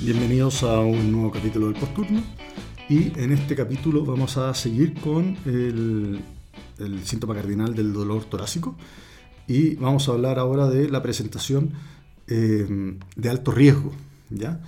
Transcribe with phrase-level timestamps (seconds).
[0.00, 2.39] Bienvenidos a un nuevo capítulo del Posturno
[2.90, 6.20] y en este capítulo vamos a seguir con el,
[7.04, 8.74] síntoma cardinal del dolor torácico
[9.46, 11.70] y vamos a hablar ahora de la presentación
[12.26, 13.92] eh, de alto riesgo.
[14.28, 14.60] ¿ya?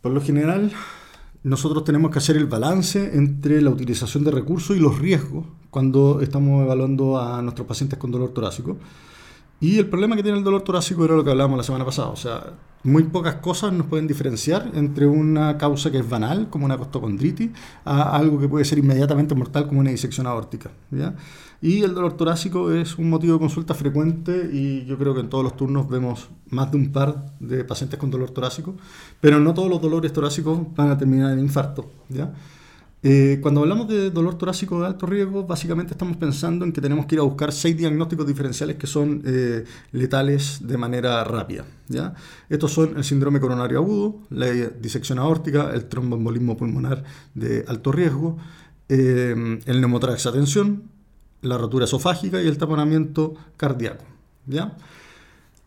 [0.00, 0.72] Por lo general,
[1.44, 6.20] nosotros tenemos que hacer el balance entre la utilización de recursos y los riesgos cuando
[6.20, 8.76] estamos evaluando a nuestros pacientes con dolor torácico.
[9.62, 12.08] Y el problema que tiene el dolor torácico era lo que hablábamos la semana pasada.
[12.08, 16.64] O sea, muy pocas cosas nos pueden diferenciar entre una causa que es banal, como
[16.64, 17.50] una costocondritis,
[17.84, 20.72] a algo que puede ser inmediatamente mortal, como una disección aórtica.
[20.90, 21.14] ¿ya?
[21.60, 25.28] Y el dolor torácico es un motivo de consulta frecuente y yo creo que en
[25.28, 28.74] todos los turnos vemos más de un par de pacientes con dolor torácico,
[29.20, 31.88] pero no todos los dolores torácicos van a terminar en infarto.
[32.08, 32.34] ¿ya?
[33.04, 37.06] Eh, cuando hablamos de dolor torácico de alto riesgo, básicamente estamos pensando en que tenemos
[37.06, 41.64] que ir a buscar seis diagnósticos diferenciales que son eh, letales de manera rápida.
[41.88, 42.14] ¿ya?
[42.48, 47.02] Estos son el síndrome coronario agudo, la disección aórtica, el tromboembolismo pulmonar
[47.34, 48.38] de alto riesgo,
[48.88, 50.00] eh, el
[50.32, 50.84] tensión,
[51.40, 54.04] la rotura esofágica y el taponamiento cardíaco.
[54.46, 54.76] ¿ya?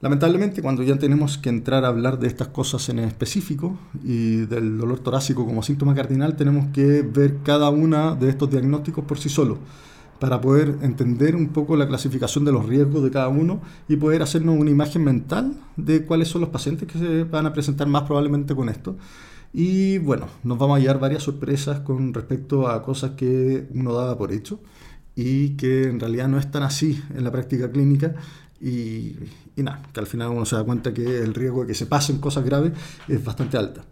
[0.02, 4.78] Lamentablemente, cuando ya tenemos que entrar a hablar de estas cosas en específico y del
[4.78, 9.30] dolor torácico como síntoma cardinal, tenemos que ver cada una de estos diagnósticos por sí
[9.30, 9.58] solo
[10.20, 14.22] para poder entender un poco la clasificación de los riesgos de cada uno y poder
[14.22, 18.04] hacernos una imagen mental de cuáles son los pacientes que se van a presentar más
[18.04, 18.98] probablemente con esto.
[19.54, 24.18] Y bueno, nos vamos a llevar varias sorpresas con respecto a cosas que uno daba
[24.18, 24.60] por hecho
[25.16, 28.16] y que en realidad no están así en la práctica clínica
[28.62, 29.16] y,
[29.58, 32.20] nada, que al final uno se da cuenta que el riesgo de que se pasen
[32.20, 32.74] cosas graves
[33.08, 33.84] es bastante alta.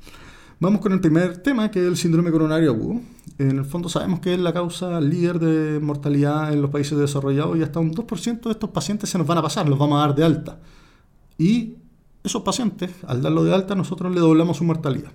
[0.60, 3.02] Vamos con el primer tema, que es el síndrome coronario agudo.
[3.38, 7.58] En el fondo sabemos que es la causa líder de mortalidad en los países desarrollados
[7.58, 10.08] y hasta un 2% de estos pacientes se nos van a pasar, los vamos a
[10.08, 10.60] dar de alta.
[11.38, 11.76] Y
[12.24, 15.12] esos pacientes, al darlo de alta, nosotros le doblamos su mortalidad.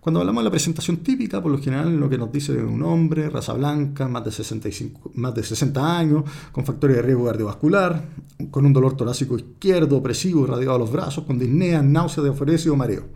[0.00, 3.28] Cuando hablamos de la presentación típica, por lo general lo que nos dice un hombre,
[3.28, 8.02] raza blanca, más de, 65, más de 60 años, con factores de riesgo cardiovascular,
[8.50, 12.76] con un dolor torácico izquierdo opresivo irradiado a los brazos, con disnea, náusea, diaforesis o
[12.76, 13.08] mareo.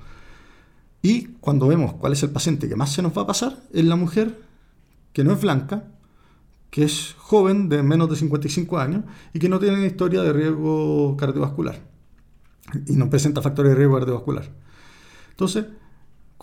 [1.00, 3.84] Y cuando vemos cuál es el paciente que más se nos va a pasar, es
[3.84, 4.42] la mujer
[5.14, 5.84] que no es blanca,
[6.68, 11.16] que es joven, de menos de 55 años, y que no tiene historia de riesgo
[11.16, 11.80] cardiovascular.
[12.88, 14.50] Y no presenta factores de riesgo cardiovascular.
[15.30, 15.64] Entonces,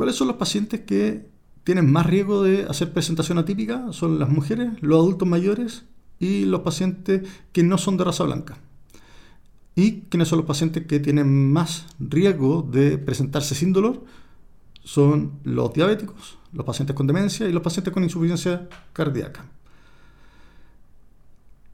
[0.02, 1.30] ¿Cuáles son los pacientes que
[1.64, 3.94] tienen más riesgo de hacer presentación atípica?
[3.94, 5.84] Son las mujeres, los adultos mayores
[6.18, 8.58] y los pacientes que no son de raza blanca.
[9.76, 14.04] ¿Y quiénes son los pacientes que tienen más riesgo de presentarse sin dolor?
[14.84, 19.46] Son los diabéticos, los pacientes con demencia y los pacientes con insuficiencia cardíaca.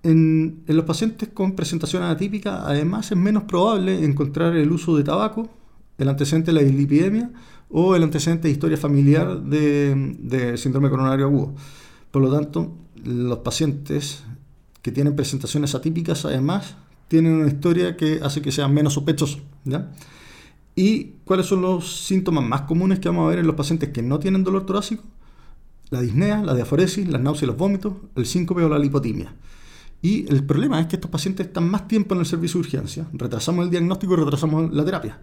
[0.03, 5.49] En, los pacientes con presentación atípica, además, es menos probable encontrar el uso de tabaco,
[5.97, 7.31] el antecedente de la dislipidemia
[7.69, 11.55] o el antecedente de historia familiar de, síndrome coronario agudo.
[12.11, 14.23] Por lo tanto, los pacientes
[14.81, 16.75] que tienen presentaciones atípicas, además,
[17.07, 19.41] tienen una historia que hace que sean menos sospechosos.
[20.75, 24.01] ¿Y cuáles son los síntomas más comunes que vamos a ver en los pacientes que
[24.01, 25.03] no tienen dolor torácico?
[25.89, 29.33] La disnea, la diaforesis, las náuseas y los vómitos, el síncope o la lipotimia.
[30.01, 33.07] Y el problema es que estos pacientes están más tiempo en el servicio de urgencia.
[33.13, 35.19] Retrasamos el diagnóstico y retrasamos la terapia.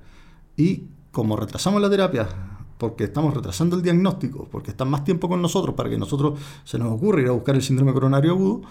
[0.57, 2.29] Y como retrasamos la terapia,
[2.77, 6.77] porque estamos retrasando el diagnóstico, porque están más tiempo con nosotros para que nosotros se
[6.77, 8.63] nos ocurra ir a buscar el síndrome coronario agudo,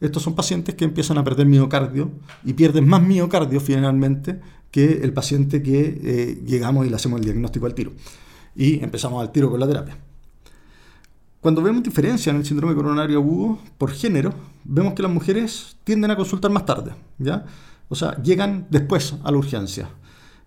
[0.00, 2.10] estos son pacientes que empiezan a perder miocardio
[2.44, 4.40] y pierden más miocardio finalmente
[4.72, 7.92] que el paciente que eh, llegamos y le hacemos el diagnóstico al tiro.
[8.56, 9.96] Y empezamos al tiro con la terapia.
[11.40, 14.34] Cuando vemos diferencia en el síndrome coronario agudo por género,
[14.64, 17.44] vemos que las mujeres tienden a consultar más tarde, ¿ya?
[17.88, 19.88] O sea, llegan después a la urgencia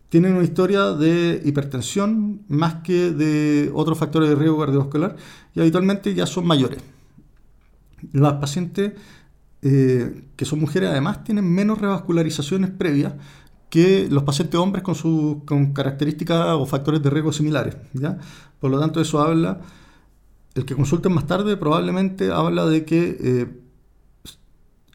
[0.09, 5.15] tienen una historia de hipertensión más que de otros factores de riesgo cardiovascular
[5.53, 6.79] y habitualmente ya son mayores.
[8.11, 8.93] Las pacientes
[9.67, 13.13] eh, que son mujeres además tienen menos revascularizaciones previas
[13.69, 17.75] que los pacientes hombres con, sus con características o factores de riesgo similares.
[17.93, 18.19] ¿ya?
[18.59, 19.61] Por lo tanto, eso habla,
[20.53, 23.47] el que consulten más tarde probablemente habla de que eh,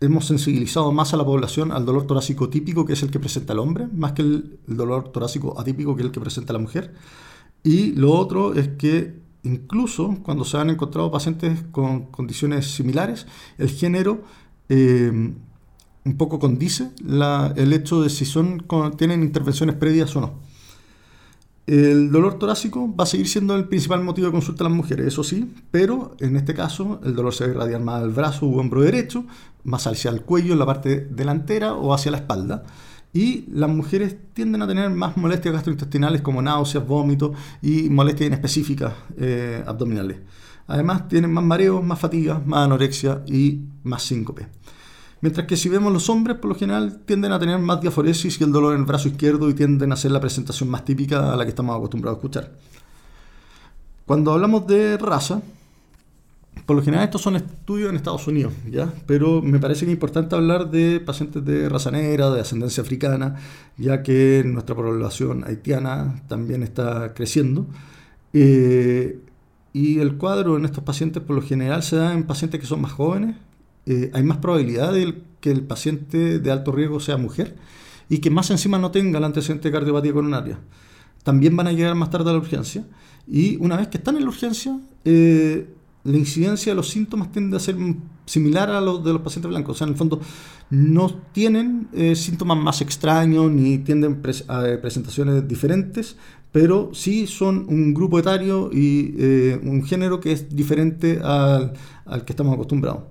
[0.00, 3.52] hemos sensibilizado más a la población al dolor torácico típico, que es el que presenta
[3.52, 6.94] el hombre, más que el, dolor torácico atípico, que es el que presenta la mujer.
[7.62, 13.26] Y lo otro es que incluso cuando se han encontrado pacientes con condiciones similares,
[13.58, 14.22] el género
[14.68, 15.32] eh,
[16.04, 16.90] un poco condice
[17.56, 18.64] el hecho de si son,
[18.96, 20.49] tienen intervenciones previas o no.
[21.66, 25.06] El dolor torácico va a seguir siendo el principal motivo de consulta de las mujeres,
[25.06, 28.46] eso sí, pero en este caso el dolor se va a irradiar más al brazo
[28.46, 29.24] u hombro derecho,
[29.62, 32.64] más hacia el cuello, en la parte delantera o hacia la espalda.
[33.12, 38.94] Y las mujeres tienden a tener más molestias gastrointestinales como náuseas, vómitos y molestias inespecíficas
[39.18, 40.18] eh, abdominales.
[40.68, 44.46] Además tienen más mareos, más fatiga, más anorexia y más síncope.
[45.22, 48.44] Mientras que si vemos los hombres, por lo general tienden a tener más diaforesis y
[48.44, 51.36] el dolor en el brazo izquierdo y tienden a ser la presentación más típica a
[51.36, 52.52] la que estamos acostumbrados a escuchar.
[54.06, 55.42] Cuando hablamos de raza,
[56.64, 58.92] por lo general estos son estudios en Estados Unidos, ¿ya?
[59.06, 63.36] Pero me parece que es importante hablar de pacientes de raza negra, de ascendencia africana,
[63.76, 67.66] ya que nuestra población haitiana también está creciendo.
[68.32, 69.20] Eh,
[69.72, 72.80] y el cuadro en estos pacientes por lo general se da en pacientes que son
[72.80, 73.36] más jóvenes,
[73.86, 77.56] eh, hay más probabilidad de que el paciente de alto riesgo sea mujer
[78.08, 80.58] y que más encima no tenga el antecedente de cardiopatía coronaria.
[81.22, 82.84] También van a llegar más tarde a la urgencia
[83.26, 85.68] y una vez que están en la urgencia, eh,
[86.04, 87.76] la incidencia de los síntomas tiende a ser
[88.26, 89.76] similar a los de los pacientes blancos.
[89.76, 90.20] O sea, en el fondo
[90.70, 96.16] no tienen eh, síntomas más extraños ni tienden a presentaciones diferentes,
[96.52, 99.14] pero sí son un grupo etario y
[99.62, 101.74] un género que es diferente al,
[102.06, 103.02] al que estamos acostumbrados.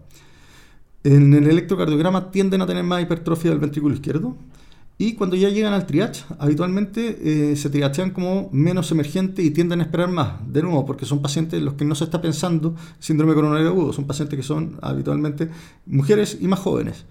[1.04, 4.36] En el electrocardiograma tienden a tener más hipertrofia del ventrículo izquierdo
[5.01, 9.80] y cuando ya llegan al triage, habitualmente eh, se triachean como menos emergente y tienden
[9.80, 12.75] a esperar más, de nuevo, porque son pacientes en los que no se está pensando
[13.00, 15.50] síndrome coronario agudo, son pacientes que son habitualmente
[15.86, 17.06] mujeres y más jóvenes.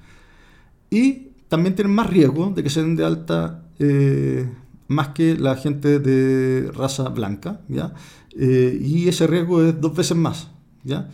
[0.90, 4.52] Y también tienen más riesgo de que se den de alta eh,
[4.86, 7.94] más que la gente de raza blanca, ¿ya?
[8.38, 10.48] Eh, y ese riesgo es dos veces más,
[10.84, 11.08] ¿ya?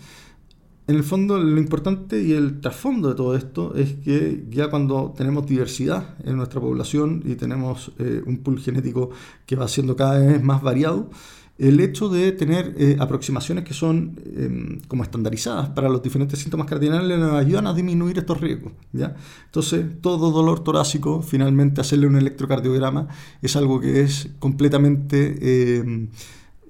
[0.87, 5.15] En el fondo lo importante y el trasfondo de todo esto es que ya cuando
[5.17, 9.11] tenemos diversidad en nuestra población y tenemos eh, un pool genético
[9.47, 11.09] que va siendo cada vez más variado,
[11.57, 16.67] el hecho de tener eh, aproximaciones que son em, como estandarizadas para los diferentes síntomas
[16.67, 18.73] cardinales nos ayudan a disminuir estos riesgos.
[18.93, 19.15] ¿ya?
[19.47, 23.09] Entonces, todo dolor torácico, finalmente hacerle un electrocardiograma
[23.41, 26.09] es algo que es completamente em,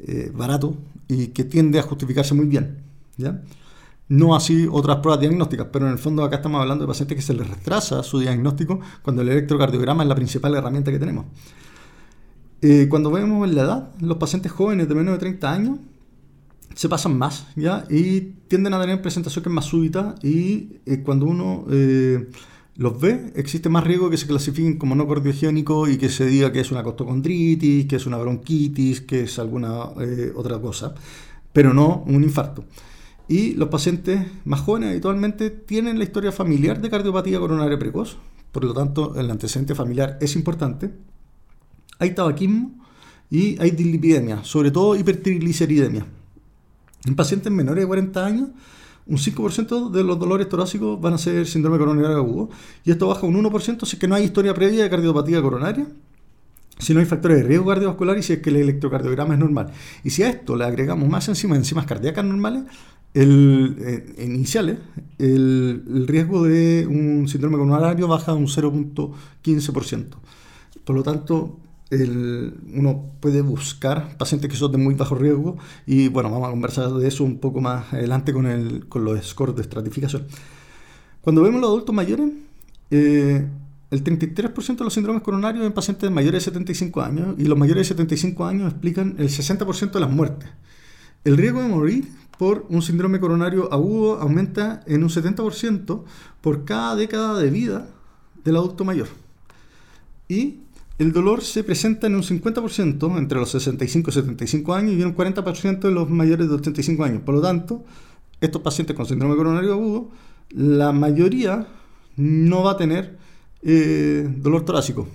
[0.06, 0.76] eh, barato
[1.08, 2.82] y que tiende a justificarse muy bien.
[3.16, 3.42] ¿ya?
[4.08, 7.22] No así otras pruebas diagnósticas, pero en el fondo acá estamos hablando de pacientes que
[7.22, 11.26] se les retrasa su diagnóstico cuando el electrocardiograma es la principal herramienta que tenemos.
[12.60, 15.78] Eh, cuando vemos la edad, los pacientes jóvenes de menos de 30 años
[16.74, 17.84] se pasan más, ¿ya?
[17.88, 22.28] Y tienden a tener presentaciones más súbitas y eh, cuando uno eh,
[22.76, 26.52] los ve, existe más riesgo que se clasifiquen como no cardiogénicos y que se diga
[26.52, 29.84] que es una costocondritis, que es una bronquitis, que es alguna
[30.34, 30.94] otra cosa,
[31.52, 32.64] pero no un infarto.
[33.28, 38.18] Y los pacientes más jóvenes habitualmente tienen la historia familiar de cardiopatía coronaria precoz,
[38.52, 40.90] por lo tanto el antecedente familiar es importante.
[41.98, 42.84] Hay tabaquismo
[43.30, 46.06] y hay dislipidemia, sobre todo hipertrigliceridemia.
[47.06, 48.48] En pacientes menores de 40 años,
[49.06, 52.50] un 5% de los dolores torácicos van a ser síndrome coronario agudo
[52.84, 55.86] y esto baja un 1% si es que no hay historia previa de cardiopatía coronaria
[56.78, 59.72] si no hay factores de riesgo cardiovascular y si es que el electrocardiograma es normal.
[60.02, 62.64] Y si a esto le agregamos más enzimas, enzimas cardíacas normales,
[63.14, 64.78] el, eh, iniciales,
[65.18, 70.06] el, riesgo de un síndrome coronario baja un 0.15%.
[70.84, 71.58] Por lo tanto,
[71.90, 75.56] uno puede buscar pacientes que son de muy bajo riesgo
[75.86, 79.24] y bueno, vamos a conversar de eso un poco más adelante con, el, con los
[79.24, 80.26] scores de estratificación.
[81.20, 82.30] Cuando vemos los adultos mayores,
[82.90, 83.46] eh,
[83.90, 87.82] el 33% de los síndromes coronarios en pacientes mayores de 75 años y los mayores
[87.88, 90.48] de 75 años explican el 60% de las muertes.
[91.24, 96.02] El riesgo de morir por un síndrome coronario agudo aumenta en un 70%
[96.40, 97.88] por cada década de vida
[98.44, 99.08] del adulto mayor.
[100.28, 100.60] Y
[100.98, 105.08] el dolor se presenta en un 50% entre los 65 y 75 años y en
[105.08, 107.22] un 40% de los mayores de 85 años.
[107.22, 107.84] Por lo tanto,
[108.40, 110.10] estos pacientes con síndrome coronario agudo,
[110.50, 111.66] la mayoría
[112.16, 113.16] no va a tener
[113.62, 115.08] eh, dolor torácico.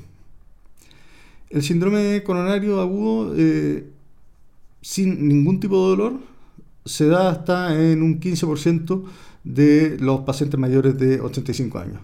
[1.49, 3.89] El síndrome coronario agudo eh,
[4.81, 6.19] sin ningún tipo de dolor
[6.85, 9.03] se da hasta en un 15%
[9.43, 12.01] de los pacientes mayores de 85 años.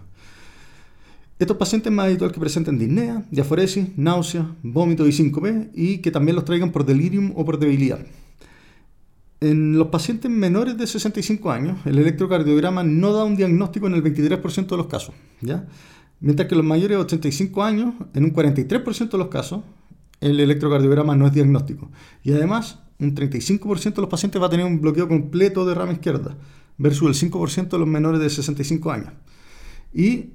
[1.38, 6.34] Estos pacientes más habitual que presenten disnea, diaforesis, náusea, vómito y síncope y que también
[6.34, 8.00] los traigan por delirium o por debilidad.
[9.40, 14.02] En los pacientes menores de 65 años, el electrocardiograma no da un diagnóstico en el
[14.02, 15.66] 23% de los casos, ¿ya?
[16.20, 19.62] Mientras que los mayores de 85 años, en un 43% de los casos,
[20.20, 21.90] el electrocardiograma no es diagnóstico.
[22.22, 25.92] Y además, un 35% de los pacientes va a tener un bloqueo completo de rama
[25.92, 26.36] izquierda,
[26.78, 29.12] versus el 5% de los menores de 65 años.
[29.92, 30.30] Y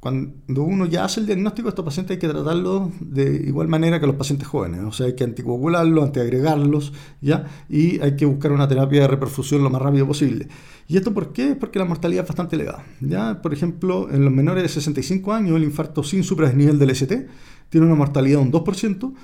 [0.00, 4.06] cuando uno ya hace el diagnóstico, estos pacientes hay que tratarlos de igual manera que
[4.06, 4.80] los pacientes jóvenes.
[4.80, 7.46] O sea, hay que anticoagularlos, antiagregarlos, ¿ya?
[7.68, 10.48] Y hay que buscar una terapia de reperfusión lo más rápido posible.
[10.88, 11.54] ¿Y esto por qué?
[11.54, 12.82] Porque la mortalidad es bastante elevada.
[13.00, 13.42] ¿ya?
[13.42, 17.28] Por ejemplo, en los menores de 65 años, el infarto sin supradesnivel del ST
[17.68, 19.14] tiene una mortalidad de un 2%,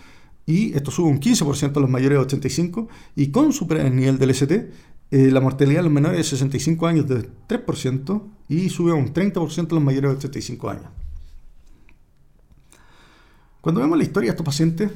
[0.47, 4.71] y esto sube un 15% a los mayores de 85, y con supradesnivel del ST
[5.11, 9.13] eh, la mortalidad de los menores de 65 años de 3% y sube a un
[9.13, 10.87] 30% a los mayores de 85 años.
[13.61, 14.91] Cuando vemos la historia de estos pacientes,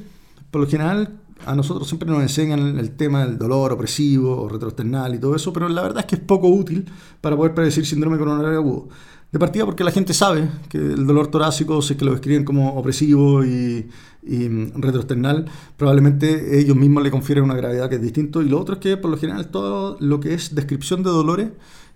[0.49, 5.15] por lo general a nosotros siempre nos enseñan el tema del dolor opresivo o retroesternal
[5.15, 6.85] y todo eso, pero la verdad es que es poco útil
[7.19, 8.89] para poder predecir síndrome coronario agudo.
[9.31, 12.43] De partida porque la gente sabe que el dolor torácico, si es que lo describen
[12.43, 13.89] como opresivo y,
[14.23, 15.45] y retroesternal,
[15.77, 18.41] probablemente ellos mismos le confieren una gravedad que es distinto.
[18.41, 21.49] Y lo otro es que por lo general todo lo que es descripción de dolores,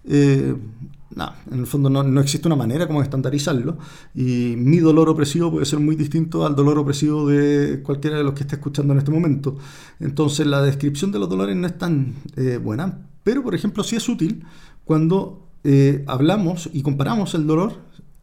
[0.06, 0.56] eh,
[1.52, 3.78] en el fondo no, existe una manera como estandarizarlo.
[4.14, 8.34] Y mi dolor opresivo puede ser muy distinto al dolor opresivo de cualquiera de los
[8.34, 9.58] que esté escuchando en este momento.
[10.00, 13.96] Entonces la descripción de los dolores no es tan eh, buena, pero por ejemplo sí
[13.96, 14.44] es útil
[14.84, 17.74] cuando eh, hablamos y comparamos el dolor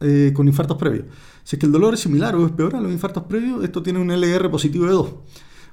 [0.02, 1.06] eh, con infartos previos.
[1.44, 3.82] Si es que el dolor es similar o es peor a los infartos previos, esto
[3.82, 5.14] tiene un LR positivo de 2.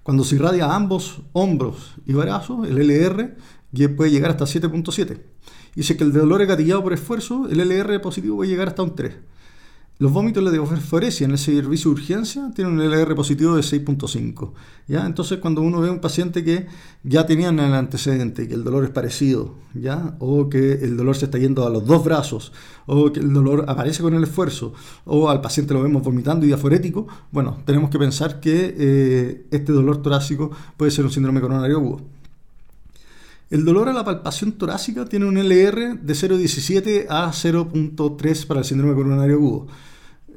[0.04, 3.36] Cuando se irradia a ambos hombros y brazos, el LR
[3.96, 5.20] puede llegar hasta 7.7.
[5.76, 8.70] Y si es que el dolor es gatillado por esfuerzo, el LR positivo puede llegar
[8.70, 9.16] hasta un 3.
[10.02, 14.54] Los vómitos de fosforesia en el servicio de urgencia tienen un LR positivo de 6.5.
[14.88, 15.06] ¿ya?
[15.06, 16.68] Entonces, cuando uno ve a un paciente que
[17.04, 20.16] ya tenía el antecedente, que el dolor es parecido, ¿ya?
[20.20, 22.54] o que el dolor se está yendo a los dos brazos,
[22.86, 24.72] o que el dolor aparece con el esfuerzo,
[25.04, 29.74] o al paciente lo vemos vomitando y diaforético, bueno, tenemos que pensar que eh, este
[29.74, 32.19] dolor torácico puede ser un síndrome coronario agudo.
[33.50, 38.66] El dolor a la palpación torácica tiene un LR de 0,17 a 0,3 para el
[38.66, 39.68] síndrome coronario agudo.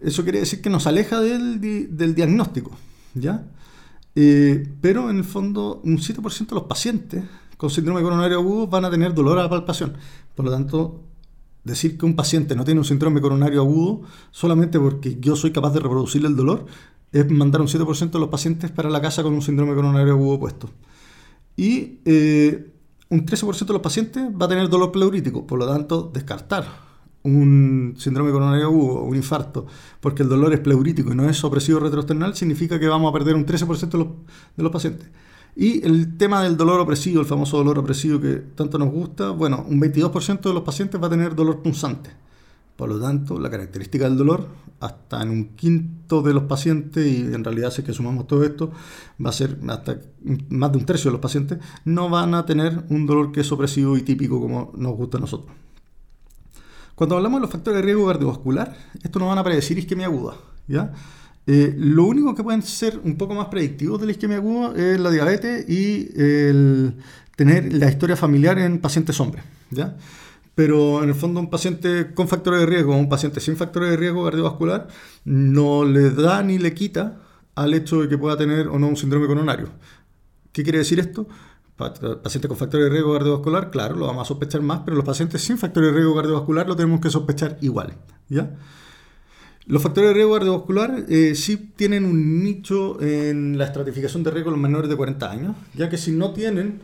[0.00, 2.72] Eso quiere decir que nos aleja del, diagnóstico,
[3.14, 3.44] ¿ya?
[4.14, 7.24] Eh, pero en el fondo, un 7% de los pacientes
[7.56, 9.94] con síndrome coronario agudo van a tener dolor a la palpación.
[10.34, 11.02] Por lo tanto,
[11.64, 15.72] decir que un paciente no tiene un síndrome coronario agudo solamente porque yo soy capaz
[15.72, 16.66] de reproducir el dolor
[17.12, 20.40] es mandar un 7% de los pacientes para la casa con un síndrome coronario agudo
[20.40, 20.70] puesto.
[21.56, 22.71] Y eh,
[23.12, 26.64] un 13% de los pacientes va a tener dolor pleurítico, por lo tanto, descartar
[27.24, 29.66] un síndrome coronario agudo, un infarto,
[30.00, 33.36] porque el dolor es pleurítico y no es opresivo retroesternal, significa que vamos a perder
[33.36, 34.06] un 13% de
[34.56, 35.08] de los pacientes.
[35.54, 39.62] Y el tema del dolor opresivo, el famoso dolor opresivo que tanto nos gusta, bueno,
[39.68, 42.10] un 22% de los pacientes va a tener dolor punzante.
[42.76, 44.48] Por lo tanto, la característica del dolor,
[44.80, 48.42] hasta en un quinto de los pacientes, y en realidad si es que sumamos todo
[48.44, 48.72] esto,
[49.24, 50.00] va a ser hasta
[50.48, 53.52] más de un tercio de los pacientes, no van a tener un dolor que es
[53.52, 55.54] opresivo y típico como nos gusta a nosotros.
[56.94, 60.34] Cuando hablamos de los factores de riesgo cardiovascular, esto nos van a predecir isquemia aguda.
[60.68, 60.92] ¿ya?
[61.46, 65.00] Eh, lo único que pueden ser un poco más predictivos de la isquemia aguda es
[65.00, 66.96] la diabetes y el
[67.36, 69.44] tener la historia familiar en pacientes hombres.
[69.70, 69.96] ¿ya?
[70.54, 73.96] Pero en el fondo un paciente con factores de riesgo un paciente sin factores de
[73.96, 74.88] riesgo cardiovascular
[75.24, 77.20] no le da ni le quita
[77.54, 79.68] al hecho de que pueda tener o no un síndrome coronario.
[80.52, 81.26] ¿Qué quiere decir esto?
[81.76, 85.42] Pacientes con factores de riesgo cardiovascular, claro, lo vamos a sospechar más, pero los pacientes
[85.42, 87.94] sin factores de riesgo cardiovascular lo tenemos que sospechar igual.
[88.28, 88.50] ¿ya?
[89.66, 94.50] Los factores de riesgo cardiovascular eh, sí tienen un nicho en la estratificación de riesgo
[94.50, 96.82] en los menores de 40 años, ya que si no tienen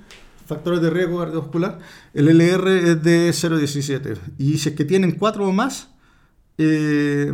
[0.49, 1.79] factores de riesgo cardiovascular,
[2.15, 4.17] el LR es de 0,17.
[4.39, 5.91] Y si es que tienen 4 o más,
[6.57, 7.31] eh,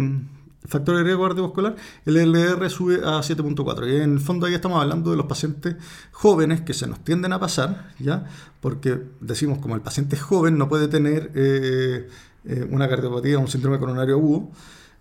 [0.67, 3.89] factor de riesgo cardiovascular, el LR sube a 7.4.
[3.89, 5.77] Y en el fondo ahí estamos hablando de los pacientes
[6.11, 8.27] jóvenes que se nos tienden a pasar, ¿ya?
[8.61, 12.09] Porque decimos como el paciente joven no puede tener eh,
[12.47, 14.51] eh, una cardiopatía o un síndrome coronario agudo,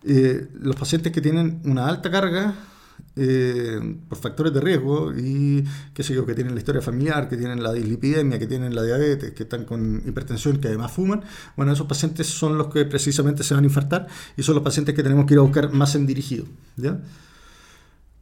[0.04, 2.56] los pacientes que tienen una alta carga
[3.16, 7.38] eh, por factores de riesgo y qué sé yo, que tienen la historia familiar, que
[7.38, 11.24] tienen la dislipidemia, que tienen la diabetes, que están con hipertensión, que además fuman,
[11.56, 14.96] bueno, esos pacientes son los que precisamente se van a infartar y son los pacientes
[14.96, 16.46] que tenemos que ir a buscar más en dirigido.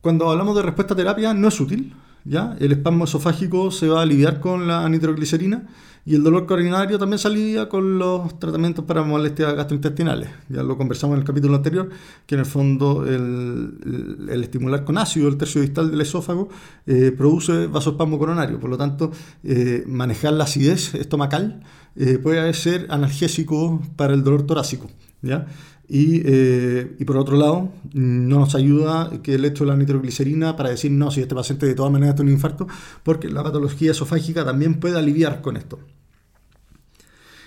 [0.01, 1.93] Cuando hablamos de respuesta a terapia, no es útil.
[2.25, 2.55] ¿Ya?
[2.59, 5.67] El espasmo esofágico se va a aliviar con la nitroglicerina
[6.03, 10.29] y el dolor coronario también salía con los tratamientos para molestias gastrointestinales.
[10.49, 11.89] Ya lo conversamos en el capítulo anterior,
[12.25, 16.49] que en el fondo el, estimular con ácido el tercio distal del esófago
[16.87, 18.59] eh, produce vasospasmo coronario.
[18.59, 19.11] Por lo tanto,
[19.43, 21.61] eh, manejar la acidez estomacal
[21.95, 24.87] eh, puede ser analgésico para el dolor torácico.
[25.21, 25.45] ¿ya?
[25.87, 30.55] Y, eh, y, por otro lado, no nos ayuda que el hecho de la nitroglicerina
[30.55, 32.67] para decir, no, si este paciente de todas maneras tiene un infarto,
[33.03, 35.79] porque la patología esofágica también puede aliviar con esto.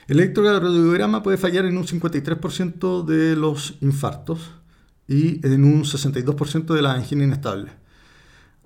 [0.06, 4.50] El electrocardiograma puede fallar en un 53% de los infartos
[5.08, 7.70] y en un 62% de la angina inestable.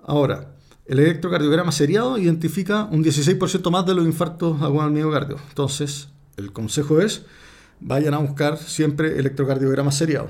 [0.04, 0.54] Ahora,
[0.86, 5.36] el electrocardiograma seriado identifica un 16% más de los infartos agudos al miocardio.
[5.48, 7.26] Entonces, el consejo es,
[7.80, 10.28] vayan a buscar siempre electrocardiograma seriado.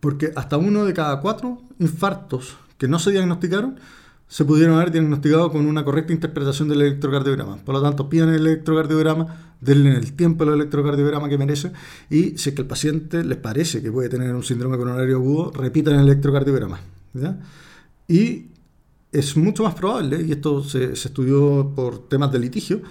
[0.00, 3.78] Porque hasta uno de cada cuatro infartos que no se diagnosticaron
[4.26, 7.56] se pudieron haber diagnosticado con una correcta interpretación del electrocardiograma.
[7.58, 11.72] Por lo tanto, pidan el electrocardiograma, denle el tiempo al electrocardiograma que merece
[12.10, 15.52] y si es que el paciente les parece que puede tener un síndrome coronario agudo,
[15.52, 16.80] repitan el electrocardiograma.
[18.08, 18.46] Y
[19.12, 22.82] es mucho más probable, y esto se estudió por temas de litigio,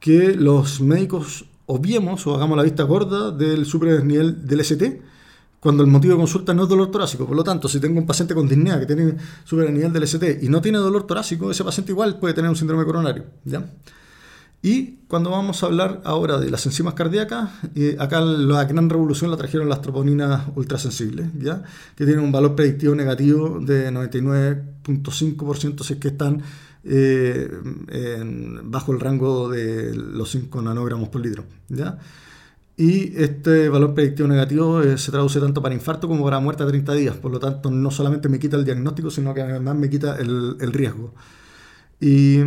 [0.00, 5.02] que los médicos obviemos o hagamos la vista gorda del superdesnivel del ST
[5.60, 7.26] cuando el motivo de consulta no es dolor torácico.
[7.26, 10.38] Por lo tanto, si tengo un paciente con disnea que tiene super nivel del ST
[10.42, 13.24] y no tiene dolor torácico, ese paciente igual puede tener un síndrome coronario.
[13.44, 13.68] ¿ya?
[14.62, 19.30] Y cuando vamos a hablar ahora de las enzimas cardíacas, eh, acá la gran revolución
[19.30, 21.62] la trajeron las troponinas ultrasensibles, ¿ya?
[21.96, 26.42] que tienen un valor predictivo negativo de 99.5% si es que están
[26.88, 27.50] eh,
[28.64, 31.44] bajo el rango de los 5 nanogramos por litro.
[31.68, 31.98] ¿ya?
[32.76, 36.66] Y este valor predictivo negativo eh, se traduce tanto para infarto como para muerte a
[36.66, 37.16] 30 días.
[37.16, 40.72] Por lo tanto, no solamente me quita el diagnóstico, sino que además me quita el,
[40.72, 41.14] riesgo.
[42.00, 42.40] Y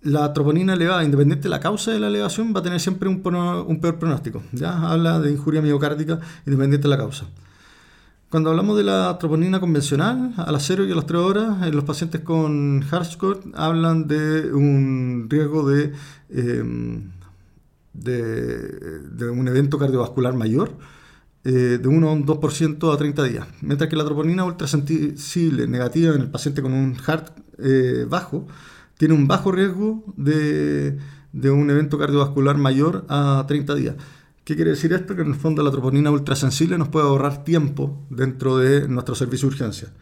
[0.00, 3.20] la troponina elevada, independiente de la causa de la elevación, va a tener siempre un,
[3.22, 4.42] peor pronóstico.
[4.52, 7.26] Ya habla de injuria miocárdica independiente de la causa.
[8.32, 11.76] Cuando hablamos de la troponina convencional, a las 0 y a las 3 horas, en
[11.76, 15.92] los pacientes con Hartscore hablan de un riesgo de
[16.30, 17.10] em,
[17.92, 20.78] un evento cardiovascular mayor
[21.44, 23.46] eh, de 1 a un 2% a 30 días.
[23.60, 28.46] Mientras que la troponina ultrasensible negativa en el paciente con un HART eh, bajo
[28.96, 30.96] tiene un bajo riesgo de,
[31.34, 33.96] de, un evento cardiovascular mayor a 30 días.
[34.44, 35.14] ¿Qué quiere decir esto?
[35.14, 39.48] Que en el fondo la troponina ultrasensible nos puede ahorrar tiempo dentro de nuestro servicio
[39.48, 39.92] de urgencia.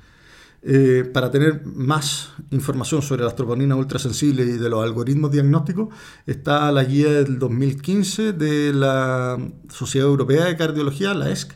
[0.63, 5.89] Eh, para tener más información sobre las troponinas ultrasensibles y de los algoritmos diagnósticos,
[6.27, 9.39] está la guía del 2015 de la
[9.69, 11.53] Sociedad Europea de Cardiología, la ESC,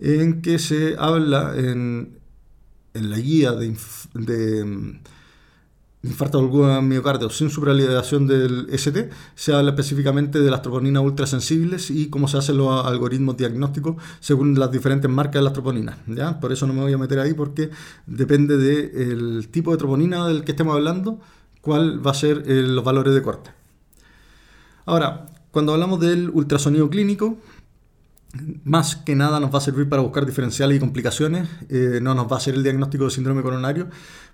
[0.00, 2.18] en que se habla en,
[2.94, 3.76] la guía de,
[4.14, 5.00] de
[6.02, 12.08] infarto agudo miocardio sin supralevación del ST, se habla específicamente de las troponinas ultrasensibles y
[12.08, 15.96] cómo se hacen los algoritmos diagnósticos según las diferentes marcas de las troponinas.
[16.06, 16.38] ¿ya?
[16.38, 17.70] Por eso no me voy a meter ahí porque
[18.06, 21.20] depende del tipo de troponina del que estemos hablando,
[21.60, 23.50] cuál va a ser eh, los valores de corte.
[24.86, 27.38] Ahora, cuando hablamos del ultrasonido clínico,
[28.64, 32.30] más que nada nos va a servir para buscar diferenciales y complicaciones, eh, no nos
[32.30, 33.88] va a hacer el diagnóstico de síndrome coronario,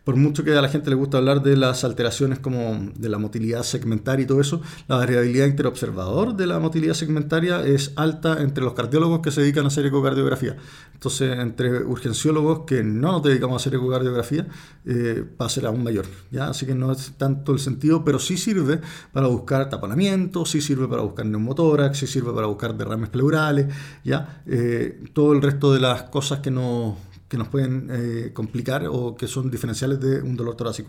[0.04, 3.18] por mucho que a la gente le gusta hablar de las alteraciones como de la
[3.18, 8.62] motilidad segmentaria y todo eso, la variabilidad interobservador de la motilidad segmentaria es alta entre
[8.62, 10.56] los cardiólogos que se dedican a hacer ecocardiografía.
[10.92, 14.46] Entonces, entre urgenciólogos que no nos dedicamos a hacer ecocardiografía,
[14.84, 16.06] eh, va a ser aún mayor.
[16.30, 16.48] ¿ya?
[16.48, 18.80] Así que no es tanto el sentido, pero sí sirve
[19.12, 23.66] para buscar taponamiento, sí sirve para buscar neumotórax, sí sirve para buscar derrames pleurales,
[24.04, 24.42] ¿ya?
[24.46, 26.96] Eh, todo el resto de las cosas que no
[27.34, 30.88] que nos pueden eh, complicar o que son diferenciales de un dolor torácico.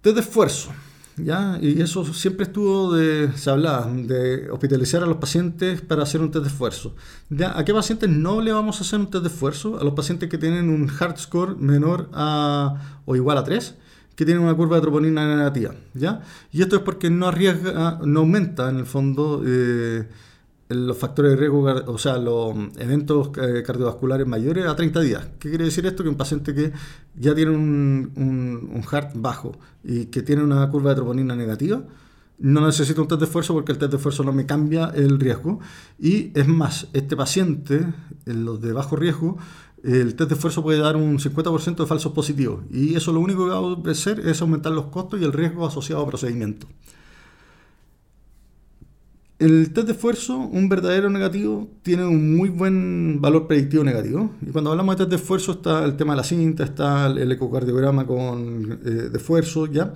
[0.00, 0.70] Test de esfuerzo.
[1.18, 1.58] ¿ya?
[1.60, 6.30] Y eso siempre estuvo de, se hablaba de hospitalizar a los pacientes para hacer un
[6.30, 6.94] test de esfuerzo.
[7.54, 9.78] ¿A qué pacientes no le vamos a hacer un test de esfuerzo?
[9.78, 13.74] A los pacientes que tienen un hard score menor a o igual a 3
[14.16, 16.22] que tienen una curva de troponina negativa, ¿ya?
[16.50, 20.08] Y esto es porque no arriesga, no aumenta en el fondo eh,
[20.68, 25.28] los factores de riesgo, o sea, los eventos eh, cardiovasculares mayores a 30 días.
[25.38, 26.02] ¿Qué quiere decir esto?
[26.02, 26.72] Que un paciente que
[27.16, 28.12] ya tiene un,
[28.72, 29.52] un, heart bajo
[29.82, 31.82] y que tiene una curva de troponina negativa,
[32.38, 35.18] no necesita un test de esfuerzo porque el test de esfuerzo no me cambia el
[35.18, 35.58] riesgo.
[35.98, 37.86] Y es más, este paciente,
[38.26, 39.38] en los de bajo riesgo,
[39.82, 42.64] el test de esfuerzo puede dar un 50% de falsos positivos.
[42.70, 45.66] Y eso lo único que va a hacer es aumentar los costos y el riesgo
[45.66, 46.66] asociado al procedimiento.
[49.38, 54.32] El test de esfuerzo, un verdadero negativo, tiene un muy buen valor predictivo negativo.
[54.44, 57.30] Y cuando hablamos de test de esfuerzo está el tema de la cinta, está el
[57.30, 59.94] ecocardiograma con, eh, esfuerzo, ¿ya?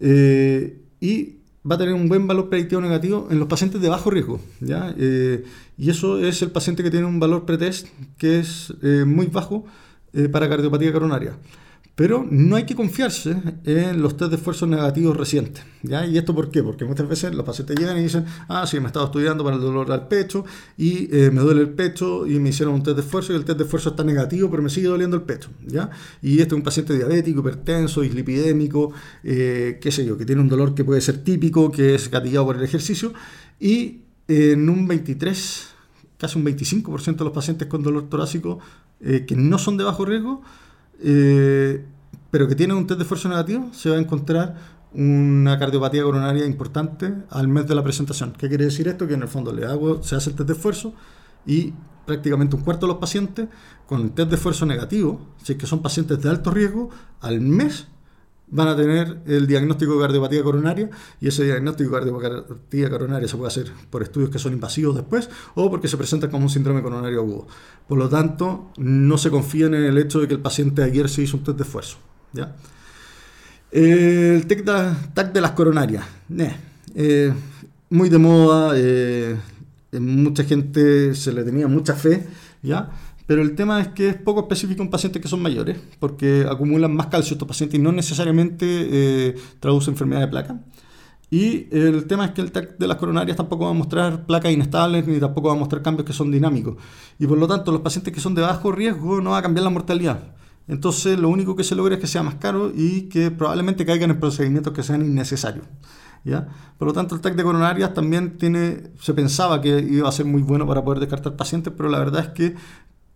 [0.00, 1.36] Eh, y
[1.70, 4.94] va a tener un buen valor predictivo negativo en los pacientes de bajo riesgo, ¿ya?
[4.96, 5.44] Eh,
[5.76, 9.66] y eso es el paciente que tiene un valor pretest que es muy bajo
[10.32, 11.36] para cardiopatía coronaria.
[11.98, 15.64] Pero no hay que confiarse en los test de esfuerzo negativos recientes.
[15.82, 16.06] ¿ya?
[16.06, 16.62] ¿Y esto por qué?
[16.62, 19.56] Porque muchas veces los pacientes llegan y dicen, ah, sí, me he estado estudiando para
[19.56, 20.44] el dolor al pecho
[20.76, 23.44] y eh, me duele el pecho y me hicieron un test de esfuerzo y el
[23.44, 25.50] test de esfuerzo está negativo, pero me sigue doliendo el pecho.
[25.66, 25.90] ¿ya?
[26.22, 28.92] Y este es un paciente diabético, hipertenso, dislipidémico,
[29.24, 32.46] eh, qué sé yo, que tiene un dolor que puede ser típico, que es gatillado
[32.46, 33.12] por el ejercicio
[33.58, 35.68] y en un 23,
[36.16, 38.60] casi un 25% de los pacientes con dolor torácico
[39.00, 40.44] eh, que no son de bajo riesgo,
[41.02, 41.84] eh,
[42.30, 44.56] pero que tienen un test de esfuerzo negativo, se va a encontrar
[44.92, 48.32] una cardiopatía coronaria importante al mes de la presentación.
[48.32, 49.06] ¿Qué quiere decir esto?
[49.06, 50.94] Que en el fondo le hago, se hace el test de esfuerzo
[51.46, 51.72] y
[52.06, 53.48] prácticamente un cuarto de los pacientes
[53.86, 57.40] con el test de esfuerzo negativo, si es que son pacientes de alto riesgo, al
[57.40, 57.86] mes
[58.50, 63.36] van a tener el diagnóstico de cardiopatía coronaria y ese diagnóstico de cardiopatía coronaria se
[63.36, 66.82] puede hacer por estudios que son invasivos después o porque se presenta como un síndrome
[66.82, 67.46] coronario agudo.
[67.86, 71.22] Por lo tanto, no se confíen en el hecho de que el paciente ayer se
[71.22, 71.98] hizo un test de esfuerzo.
[72.32, 72.54] ¿ya?
[73.70, 76.04] El TAC de las coronarias.
[76.94, 77.32] Eh,
[77.90, 79.36] muy de moda, eh,
[79.92, 82.26] mucha gente se le tenía mucha fe,
[82.62, 82.90] ¿ya?
[83.28, 86.96] Pero el tema es que es poco específico en pacientes que son mayores, porque acumulan
[86.96, 90.62] más calcio estos pacientes y no necesariamente eh, traduce enfermedad de placa.
[91.30, 94.50] Y el tema es que el TAC de las coronarias tampoco va a mostrar placas
[94.50, 96.76] inestables ni tampoco va a mostrar cambios que son dinámicos.
[97.18, 99.64] Y por lo tanto, los pacientes que son de bajo riesgo no va a cambiar
[99.64, 100.32] la mortalidad.
[100.66, 104.08] Entonces, lo único que se logra es que sea más caro y que probablemente caigan
[104.08, 105.66] en procedimientos que sean innecesarios.
[106.24, 106.48] ¿ya?
[106.78, 110.24] Por lo tanto, el TAC de coronarias también tiene, se pensaba que iba a ser
[110.24, 112.54] muy bueno para poder descartar pacientes, pero la verdad es que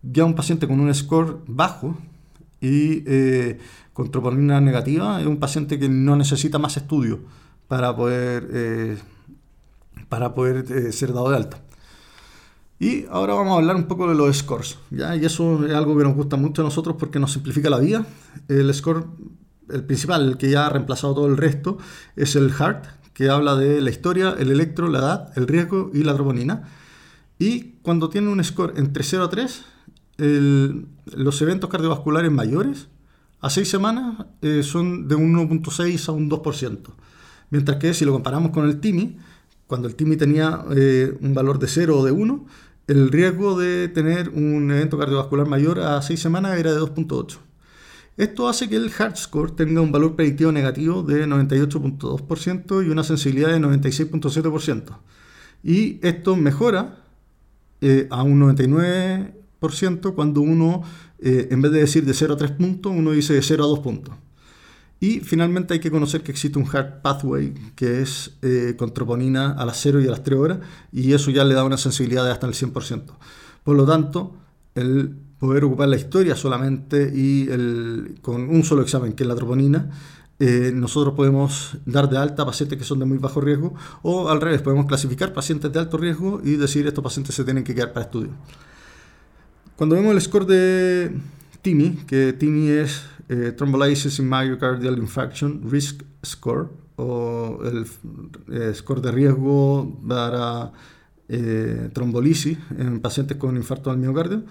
[0.03, 1.97] ya un paciente con un score bajo
[2.61, 3.59] y eh,
[3.93, 7.21] con troponina negativa es un paciente que no necesita más estudio
[7.69, 8.99] para poder, eh,
[10.09, 11.61] para poder eh, ser dado de alta.
[12.79, 15.15] Y ahora vamos a hablar un poco de los scores, ¿ya?
[15.15, 18.05] y eso es algo que nos gusta mucho a nosotros porque nos simplifica la vida.
[18.49, 19.07] El score,
[19.71, 21.79] el principal, el que ya ha reemplazado todo el resto,
[22.17, 26.03] es el HART, que habla de la historia, el electro, la edad, el riesgo y
[26.03, 26.69] la troponina.
[27.39, 29.65] Y cuando tiene un score entre 0 a 3,
[30.27, 32.89] los eventos cardiovasculares mayores
[33.41, 36.79] a 6 semanas eh, son de un 1.6 a un 2%.
[37.51, 39.19] Mientras que si lo comparamos con el TIMI,
[39.67, 42.47] cuando el TIMI tenía eh, un valor de 0 o de 1,
[42.87, 47.39] el riesgo de tener un evento cardiovascular mayor a 6 semanas era de 2.8.
[48.17, 53.03] Esto hace que el Heart Score tenga un valor predictivo negativo de 98.2% y una
[53.03, 54.99] sensibilidad de 96.7%.
[55.65, 57.03] Y esto mejora
[57.81, 59.42] eh, a un 99%
[60.15, 60.83] cuando uno,
[61.19, 63.67] eh, en vez de decir de 0 a 3 puntos, uno dice de 0 a
[63.69, 64.15] 2 puntos.
[65.01, 69.51] Y finalmente hay que conocer que existe un hard pathway que es eh, con troponina
[69.51, 70.59] a las 0 y a las 3 horas
[70.93, 73.03] y eso ya le da una sensibilidad de hasta el 100%.
[73.65, 74.37] Por lo tanto,
[74.77, 79.35] el poder ocupar la historia solamente y el, con un solo examen, que es la
[79.35, 79.91] troponina,
[80.39, 84.41] eh, nosotros podemos dar de alta pacientes que son de muy bajo riesgo o al
[84.41, 87.93] revés, podemos clasificar pacientes de alto riesgo y decir estos pacientes se tienen que quedar
[87.93, 88.31] para estudio.
[89.77, 91.13] Cuando vemos el score de
[91.63, 97.87] TIMI, que TIMI es eh, Thrombolysis in Myocardial Infarction Risk Score, o el
[98.53, 100.73] eh, score de riesgo para
[101.29, 104.45] eh, trombolisis en pacientes con infarto al miocardio,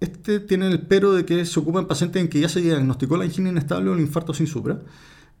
[0.00, 3.16] este tiene el pero de que se ocupa en pacientes en que ya se diagnosticó
[3.16, 4.82] la angina inestable o el infarto sin supra.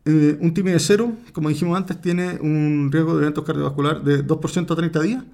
[0.06, 4.70] un TIMI de cero, como dijimos antes, tiene un riesgo de eventos cardiovasculares de 2%
[4.70, 5.24] a 30 días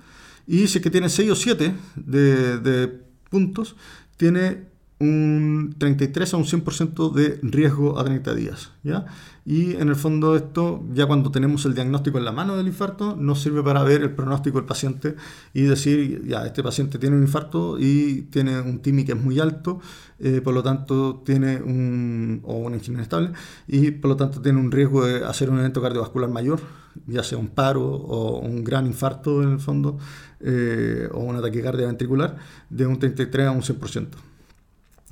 [0.46, 2.88] y si es que tiene 6 o 7 de, de
[3.30, 3.76] puntos,
[4.16, 8.70] tiene un 33 a un 100% de riesgo a 30 días.
[8.84, 9.06] ¿ya?
[9.44, 13.16] Y en el fondo esto, ya cuando tenemos el diagnóstico en la mano del infarto,
[13.16, 15.16] nos sirve para ver el pronóstico del paciente
[15.52, 19.40] y decir, ya, este paciente tiene un infarto y tiene un TIMI que es muy
[19.40, 19.80] alto,
[20.20, 23.32] eh, por lo tanto tiene un, o una angina inestable,
[23.66, 26.60] y por lo tanto tiene un riesgo de hacer un evento cardiovascular mayor,
[27.08, 29.98] ya sea un paro o un gran infarto en el fondo,
[30.42, 32.36] eh, o una taquicardia ventricular,
[32.68, 34.08] de un 33 a un 100%.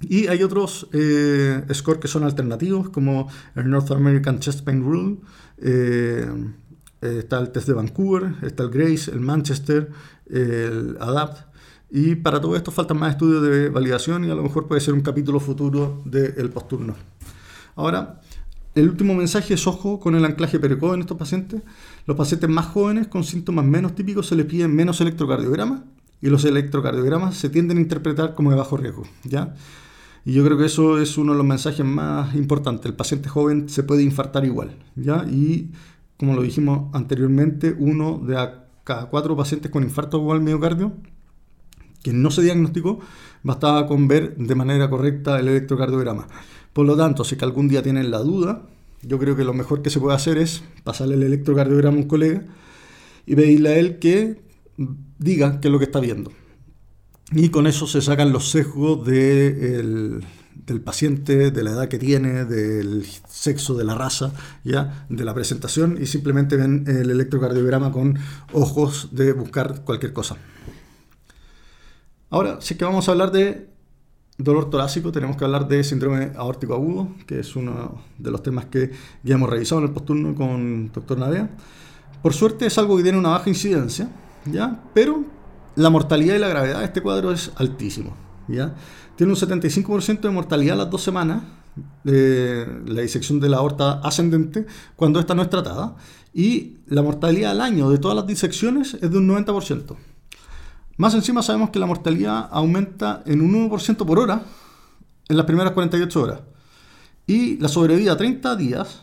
[0.02, 5.18] Y hay otros eh, scores que son alternativos, como el North American Chest Pain Rule,
[5.58, 6.26] eh,
[7.00, 9.90] está el test de Vancouver, está el Grace, el Manchester,
[10.28, 11.50] el ADAPT.
[11.90, 14.94] Y para todo esto faltan más estudios de validación y a lo mejor puede ser
[14.94, 16.94] un capítulo futuro del posturno.
[17.74, 18.20] Ahora,
[18.74, 21.62] el último mensaje es ojo con el anclaje pericodo en estos pacientes.
[22.06, 25.82] Los pacientes más jóvenes con síntomas menos típicos se les piden menos electrocardiogramas
[26.20, 29.04] y los electrocardiogramas se tienden a interpretar como de bajo riesgo.
[29.24, 29.54] ¿ya?
[30.24, 32.86] Y yo creo que eso es uno de los mensajes más importantes.
[32.86, 35.24] El paciente joven se puede infartar igual, ¿ya?
[35.24, 35.70] Y
[36.18, 38.36] como lo dijimos anteriormente, uno de
[38.84, 40.92] cada cuatro pacientes con infarto al miocardio
[42.02, 43.00] que no se diagnosticó,
[43.42, 46.26] bastaba con ver de manera correcta el electrocardiograma.
[46.72, 48.62] Por lo tanto, si que algún día tienen la duda,
[49.02, 52.08] yo creo que lo mejor que se puede hacer es pasarle el electrocardiograma a un
[52.08, 52.44] colega
[53.26, 54.40] y pedirle a él que
[55.18, 56.32] diga qué es lo que está viendo.
[57.32, 60.24] Y con eso se sacan los sesgos del
[60.84, 64.32] paciente, de la edad que tiene, del sexo, de la raza,
[64.64, 65.06] ¿ya?
[65.08, 68.18] de la presentación, y simplemente ven el electrocardiograma con
[68.52, 70.36] ojos de buscar cualquier cosa.
[72.30, 73.68] Ahora, es que vamos a hablar de
[74.42, 78.66] dolor torácico, tenemos que hablar de síndrome aórtico agudo, que es uno de los temas
[78.66, 78.90] que
[79.22, 81.50] ya hemos revisado en el posturno con doctor Navea.
[82.22, 84.10] Por suerte es algo que tiene una baja incidencia,
[84.46, 84.82] ¿ya?
[84.94, 85.24] pero
[85.76, 88.14] la mortalidad y la gravedad de este cuadro es altísimo.
[88.48, 88.74] ¿ya?
[89.16, 91.42] Tiene un 75% de mortalidad a las dos semanas,
[92.04, 95.96] de la disección de la aorta ascendente, cuando esta no es tratada,
[96.34, 99.96] y la mortalidad al año de todas las disecciones es de un 90%.
[101.00, 104.42] Más encima sabemos que la mortalidad aumenta en un 1% por hora
[105.30, 106.40] en las primeras 48 horas.
[107.26, 109.00] Y la sobrevida a 30 días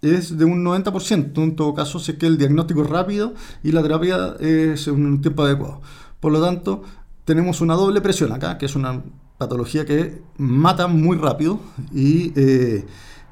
[0.00, 3.70] es de un 90% en todo caso, si es que el diagnóstico es rápido y
[3.70, 5.80] la terapia es en un tiempo adecuado.
[6.18, 6.82] Por lo tanto,
[7.24, 9.00] tenemos una doble presión acá, que es una
[9.38, 11.60] patología que mata muy rápido
[11.94, 12.84] y eh,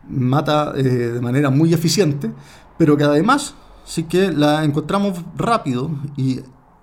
[0.09, 2.31] mata eh, de manera muy eficiente,
[2.79, 6.39] pero que además, si que la encontramos rápido y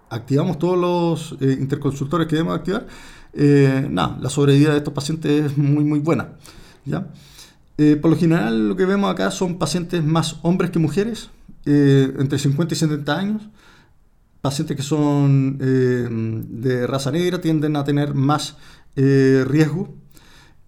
[0.09, 2.87] activamos todos los eh, interconsultores que debemos activar,
[3.33, 6.29] eh, nada, la sobrevida de estos pacientes es muy, muy buena.
[6.85, 7.07] ¿ya?
[7.77, 11.29] Eh, por lo general, lo que vemos acá son pacientes más hombres que mujeres,
[11.65, 13.41] entre 50 y 70 años.
[14.39, 18.55] Pacientes que son de raza negra tienden a tener más
[18.95, 19.93] riesgo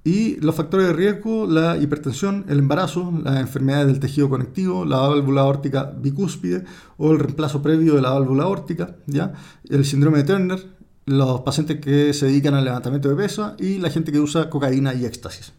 [0.09, 4.97] y los factores de riesgo, la hipertensión, el embarazo, las enfermedades del tejido conectivo, la
[4.97, 6.63] válvula aórtica bicúspide
[6.97, 9.33] o el reemplazo previo de la válvula aórtica, ¿ya?
[9.69, 10.65] el síndrome de Turner,
[11.05, 14.95] los pacientes que se dedican al levantamiento de peso y la gente que usa cocaína
[14.95, 15.53] y éxtasis.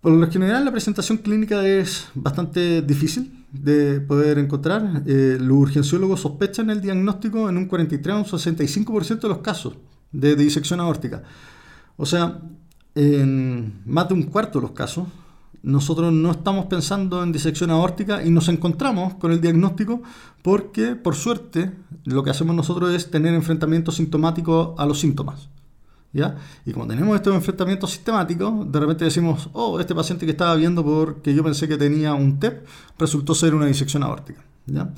[0.00, 5.02] Por lo general la presentación clínica es bastante difícil de poder encontrar.
[5.06, 9.74] Eh, los urgenciólogos sospechan el diagnóstico en un 43 o un 65% de los casos
[10.12, 11.24] de disección aórtica.
[11.96, 12.40] O sea,
[12.94, 15.06] en más de un cuarto de los casos,
[15.62, 20.02] nosotros no estamos pensando en disección aórtica y nos encontramos con el diagnóstico
[20.42, 21.72] porque, por suerte,
[22.04, 25.48] lo que hacemos nosotros es tener enfrentamiento sintomático a los síntomas.
[26.12, 26.36] ¿Ya?
[26.64, 30.84] Y como tenemos estos enfrentamientos sistemáticos, de repente decimos, oh, este paciente que estaba viendo
[30.84, 32.64] porque yo pensé que tenía un TEP,
[32.98, 34.44] resultó ser una disección aórtica.
[34.66, 34.90] ¿ya?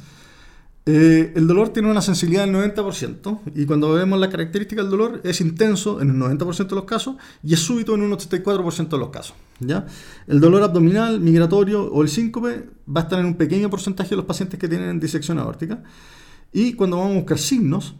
[0.88, 5.20] Eh, el dolor tiene una sensibilidad del 90% y cuando vemos la característica del dolor
[5.24, 8.98] es intenso en el 90% de los casos y es súbito en un 84% de
[8.98, 9.34] los casos.
[9.58, 9.84] ¿ya?
[10.28, 14.16] El dolor abdominal, migratorio o el síncope va a estar en un pequeño porcentaje de
[14.16, 15.82] los pacientes que tienen disección aórtica
[16.52, 17.96] y cuando vamos a buscar signos,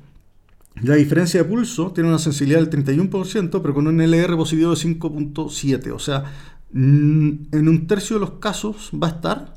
[0.81, 4.77] la diferencia de pulso tiene una sensibilidad del 31% pero con un LR positivo de
[4.77, 6.23] 5.7, o sea,
[6.71, 9.55] mm, en un tercio de los casos va a estar,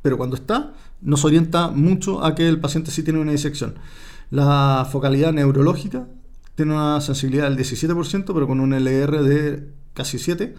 [0.00, 3.74] pero cuando está nos orienta mucho a que el paciente sí tiene una disección.
[4.30, 6.06] La focalidad neurológica
[6.54, 10.54] tiene una sensibilidad del 17%, pero con un LR de casi 7,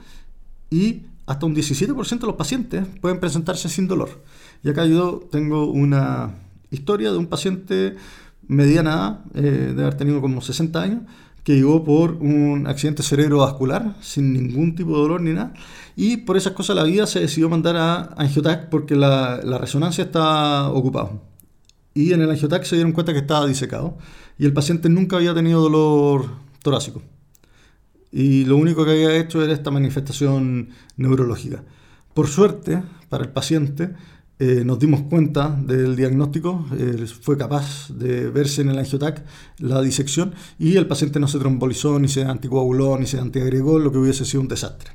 [0.70, 4.24] y hasta un 17% de los pacientes pueden presentarse sin dolor.
[4.64, 6.36] Y acá yo tengo una
[6.72, 7.96] historia de un paciente
[8.48, 11.04] mediana, eh, de haber tenido como 60 años,
[11.44, 15.54] que llegó por un accidente cerebrovascular sin ningún tipo de dolor ni nada.
[15.96, 20.70] Y por esas cosas la vida se decidió mandar a Angiotac porque la, resonancia está
[20.70, 21.12] ocupada.
[21.94, 23.98] Y en el Angiotac se dieron cuenta que estaba disecado
[24.38, 26.26] y el paciente nunca había tenido dolor
[26.62, 27.02] torácico.
[28.12, 31.64] Y lo único que había hecho era esta manifestación neurológica.
[32.14, 33.94] Por suerte, para el paciente,
[34.44, 39.24] eh, nos dimos cuenta del diagnóstico, eh, fue capaz de verse en el angiotac
[39.60, 43.92] la disección y el paciente no se trombolizó, ni se anticoaguló, ni se antiagregó, lo
[43.92, 44.94] que hubiese sido un desastre.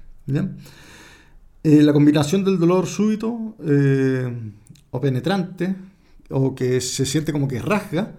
[1.62, 3.54] Eh, la combinación del dolor súbito
[4.90, 5.76] o penetrante,
[6.30, 8.16] o que se siente como que rasga,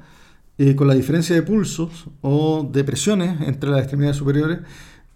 [0.77, 4.59] con la diferencia de pulsos o de presiones entre las extremidades superiores,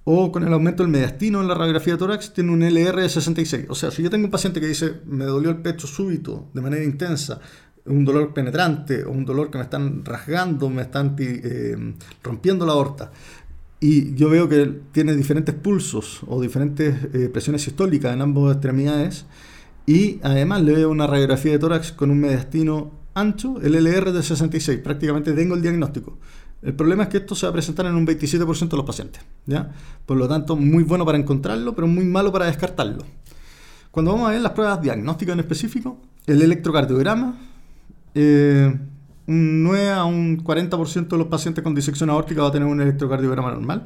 [0.04, 3.10] o con el aumento del mediastino en la radiografía de tórax tiene un LR de
[3.10, 3.66] 66.
[3.70, 6.62] O sea, si yo tengo un paciente que dice me dolió el pecho súbito de
[6.62, 7.40] manera intensa,
[7.86, 12.74] un dolor penetrante o un dolor que me están rasgando, me están eh, rompiendo la
[12.74, 13.12] aorta,
[13.80, 19.26] y yo veo que tiene diferentes pulsos o diferentes eh, presiones sistólicas en ambas extremidades,
[19.88, 24.22] y además le veo una radiografía de tórax con un mediastino ancho, el LR de
[24.22, 26.18] 66, prácticamente tengo el diagnóstico.
[26.62, 29.24] El problema es que esto se va a presentar en un 27% de los pacientes.
[29.46, 29.72] ¿ya?
[30.06, 33.04] Por lo tanto, muy bueno para encontrarlo, pero muy malo para descartarlo.
[33.90, 35.98] Cuando vamos a ver las pruebas diagnósticas en específico,
[36.28, 37.36] el electrocardiograma,
[38.14, 38.80] eh,
[39.28, 42.80] un 9 a un 40% de los pacientes con disección aórtica va a tener un
[42.80, 43.84] electrocardiograma normal.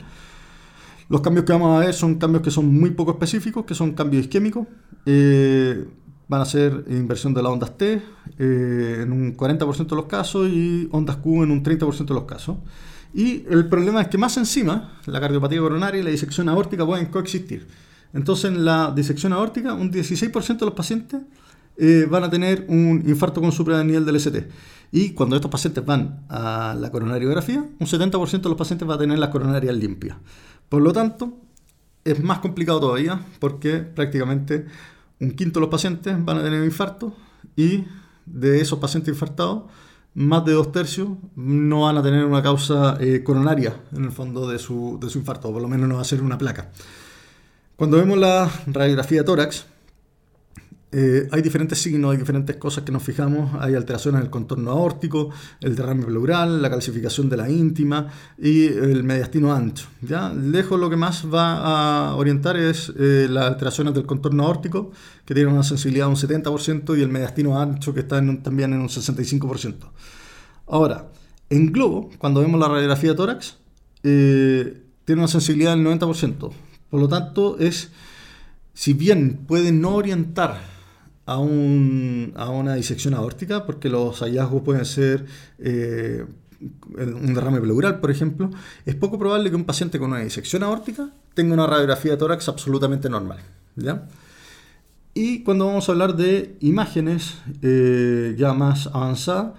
[1.08, 3.94] Los cambios que vamos a ver son cambios que son muy poco específicos, que son
[3.94, 4.68] cambios isquémicos.
[5.06, 5.86] Eh,
[6.28, 8.02] van a ser inversión de las ondas T
[8.40, 12.24] eh, en un 40% de los casos y ondas Q en un 30% de los
[12.24, 12.58] casos.
[13.14, 17.06] Y el problema es que más encima, la cardiopatía coronaria y la disección aórtica pueden
[17.06, 17.68] coexistir.
[18.14, 21.22] Entonces, en la disección aórtica, un 16% de los pacientes
[21.78, 23.52] eh, van a tener un infarto con
[23.88, 24.50] nivel del ST.
[24.92, 28.98] Y cuando estos pacientes van a la coronariografía, un 70% de los pacientes va a
[28.98, 30.18] tener las coronarias limpias.
[30.70, 31.38] Por lo tanto,
[32.06, 34.66] es más complicado todavía porque prácticamente
[35.20, 37.14] un quinto de los pacientes van a tener un infarto
[37.56, 37.86] y
[38.26, 39.64] de esos pacientes infartados,
[40.14, 44.50] más de dos tercios no van a tener una causa eh, coronaria en el fondo
[44.50, 46.72] de su, de su infarto, o por lo menos no va a ser una placa.
[47.76, 49.66] Cuando vemos la radiografía tórax,
[50.98, 53.52] eh, hay diferentes signos, hay diferentes cosas que nos fijamos.
[53.60, 55.30] Hay alteraciones en el contorno aórtico,
[55.60, 59.88] el derrame pleural, la calcificación de la íntima y el mediastino ancho.
[60.02, 60.34] ¿ya?
[60.34, 64.92] Lejos lo que más va a orientar es eh, las alteraciones del contorno aórtico,
[65.26, 68.80] que tiene una sensibilidad de un 70%, y el mediastino ancho, que está también en
[68.80, 69.76] un 65%.
[70.68, 71.10] Ahora,
[71.50, 73.58] en globo, cuando vemos la radiografía de tórax,
[74.04, 76.54] eh, tiene una sensibilidad del 90%.
[76.90, 77.92] Por lo tanto, es,
[78.74, 80.75] si bien puede no orientar
[81.26, 85.26] a, un, a una disección aórtica, porque los hallazgos pueden ser
[85.60, 86.26] eh,
[86.98, 88.50] un derrame pleural, por ejemplo,
[88.86, 92.48] es poco probable que un paciente con una disección aórtica tenga una radiografía de tórax
[92.50, 93.40] absolutamente normal.
[93.76, 94.08] ¿ya?
[95.14, 99.54] Y cuando vamos a hablar de imágenes eh, ya más avanzadas,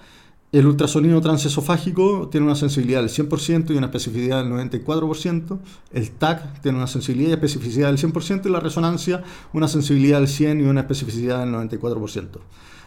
[0.53, 5.59] el ultrasonido transesofágico tiene una sensibilidad del 100% y una especificidad del 94%.
[5.93, 10.29] El TAC tiene una sensibilidad y especificidad del 100% y la resonancia una sensibilidad del
[10.29, 12.39] 100 y una especificidad del 94%.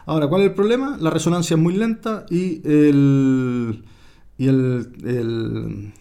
[0.06, 0.98] Ahora, ¿cuál es el problema?
[1.00, 3.84] La resonancia es muy lenta y el,
[4.38, 5.94] y el, el,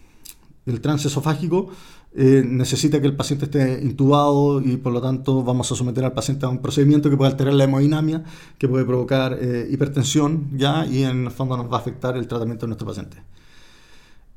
[0.65, 1.69] el transesofágico
[2.11, 6.13] eh, necesita que el paciente esté intubado y por lo tanto vamos a someter al
[6.13, 8.23] paciente a un procedimiento que puede alterar la hemodinamia,
[8.57, 12.27] que puede provocar eh, hipertensión ya y en el fondo nos va a afectar el
[12.27, 13.17] tratamiento de nuestro paciente.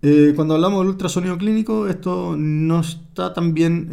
[0.03, 3.89] Eh, cuando hablamos del ultrasonido clínico, esto no está tan bien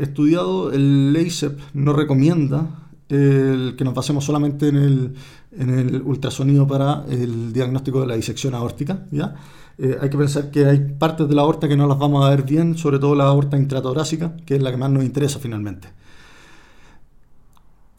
[0.00, 0.72] estudiado.
[0.72, 5.14] El LACEP no recomienda el que nos basemos solamente en el,
[5.58, 9.06] en el ultrasonido para el diagnóstico de la disección aórtica.
[9.10, 9.34] ¿ya?
[9.84, 12.30] Eh, hay que pensar que hay partes de la aorta que no las vamos a
[12.30, 15.88] ver bien, sobre todo la aorta intratorácica, que es la que más nos interesa finalmente.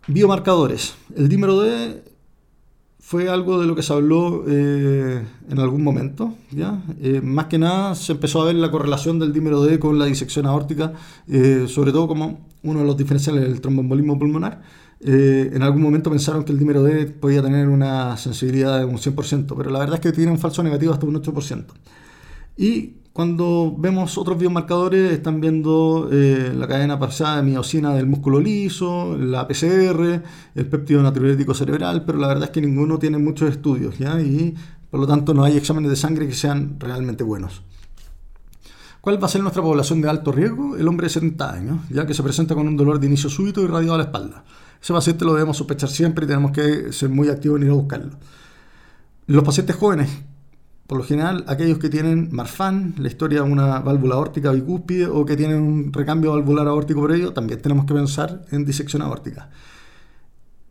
[0.08, 0.96] Biomarcadores.
[1.14, 2.02] El dímero D
[3.00, 6.34] fue algo de lo que se habló eh, en algún momento.
[6.52, 6.82] ¿ya?
[7.02, 10.06] Eh, más que nada se empezó a ver la correlación del dímero D con la
[10.06, 10.94] disección aórtica,
[11.68, 14.62] sobre todo como uno de los diferenciales del tromboembolismo pulmonar
[15.06, 18.98] eh, en algún momento pensaron que el dímero D podía tener una sensibilidad de un
[18.98, 21.66] 100%, pero la verdad es que tiene un falso negativo hasta un 8%.
[22.56, 28.40] Y cuando vemos otros biomarcadores, están viendo eh, la cadena parcial de miocina del músculo
[28.40, 30.24] liso, la PCR,
[30.56, 34.20] el péptido natriurético cerebral, pero la verdad es que ninguno tiene muchos estudios, ¿ya?
[34.20, 34.56] Y
[34.90, 37.62] por lo tanto no hay exámenes de sangre que sean realmente buenos.
[39.02, 40.78] ¿Cuál va a ser nuestra población de alto riesgo?
[40.78, 43.60] El hombre de 70 años, ya que se presenta con un dolor de inicio súbito
[43.60, 44.46] y irradiado a la espalda.
[44.84, 47.76] Ese paciente lo debemos sospechar siempre y tenemos que ser muy activos en ir a
[47.76, 48.18] buscarlo.
[49.28, 50.10] Los pacientes jóvenes,
[50.88, 55.24] por lo general, aquellos que tienen Marfan, la historia de una válvula aórtica bicúspide o
[55.24, 59.50] que tienen un recambio valvular aórtico previo, también tenemos que pensar en disección aórtica.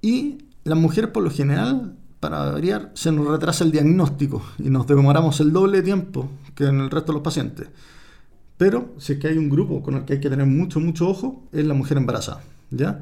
[0.02, 4.86] Y las mujeres, por lo general, para variar, se nos retrasa el diagnóstico y nos
[4.86, 7.68] demoramos el doble de tiempo que en el resto de los pacientes.
[8.58, 11.08] Pero si es que hay un grupo con el que hay que tener mucho, mucho
[11.08, 12.42] ojo, es la mujer embarazada.
[12.70, 13.00] ¿ya?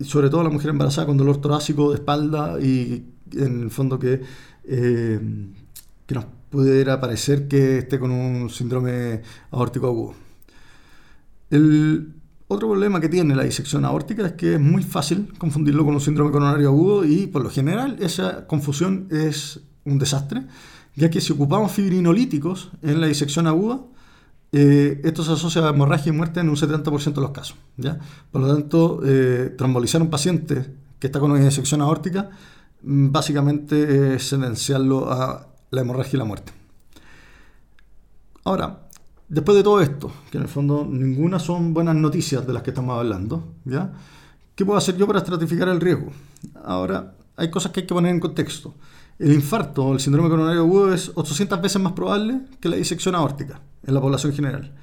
[0.00, 4.20] Sobre todo la mujer embarazada con dolor torácico de espalda y en el fondo que,
[4.64, 5.20] eh,
[6.06, 10.14] que nos pudiera parecer que esté con un síndrome aórtico agudo.
[11.50, 12.14] El
[12.48, 16.00] otro problema que tiene la disección aórtica es que es muy fácil confundirlo con un
[16.00, 20.46] síndrome coronario agudo y por lo general esa confusión es un desastre,
[20.94, 23.80] ya que si ocupamos fibrinolíticos en la disección aguda,
[24.58, 27.58] eh, esto se asocia a hemorragia y muerte en un 70% de los casos.
[27.76, 27.98] ¿ya?
[28.32, 29.64] Por lo tanto, eh, a
[29.98, 32.30] un paciente que está con una disección aórtica
[32.82, 36.52] mm, básicamente es sentenciarlo a la hemorragia y la muerte.
[38.44, 38.88] Ahora,
[39.28, 42.70] después de todo esto, que en el fondo ninguna son buenas noticias de las que
[42.70, 43.52] estamos hablando.
[44.54, 46.12] ¿qué puedo hacer yo para estratificar el riesgo?
[46.64, 48.74] Ahora, hay cosas que hay que poner en contexto.
[49.18, 53.60] El infarto el síndrome coronario agudo es 800 veces más probable que la disección aórtica
[53.86, 54.74] en la población general.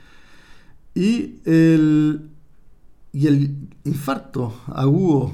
[0.95, 2.29] Y el,
[3.84, 5.31] infarto agudo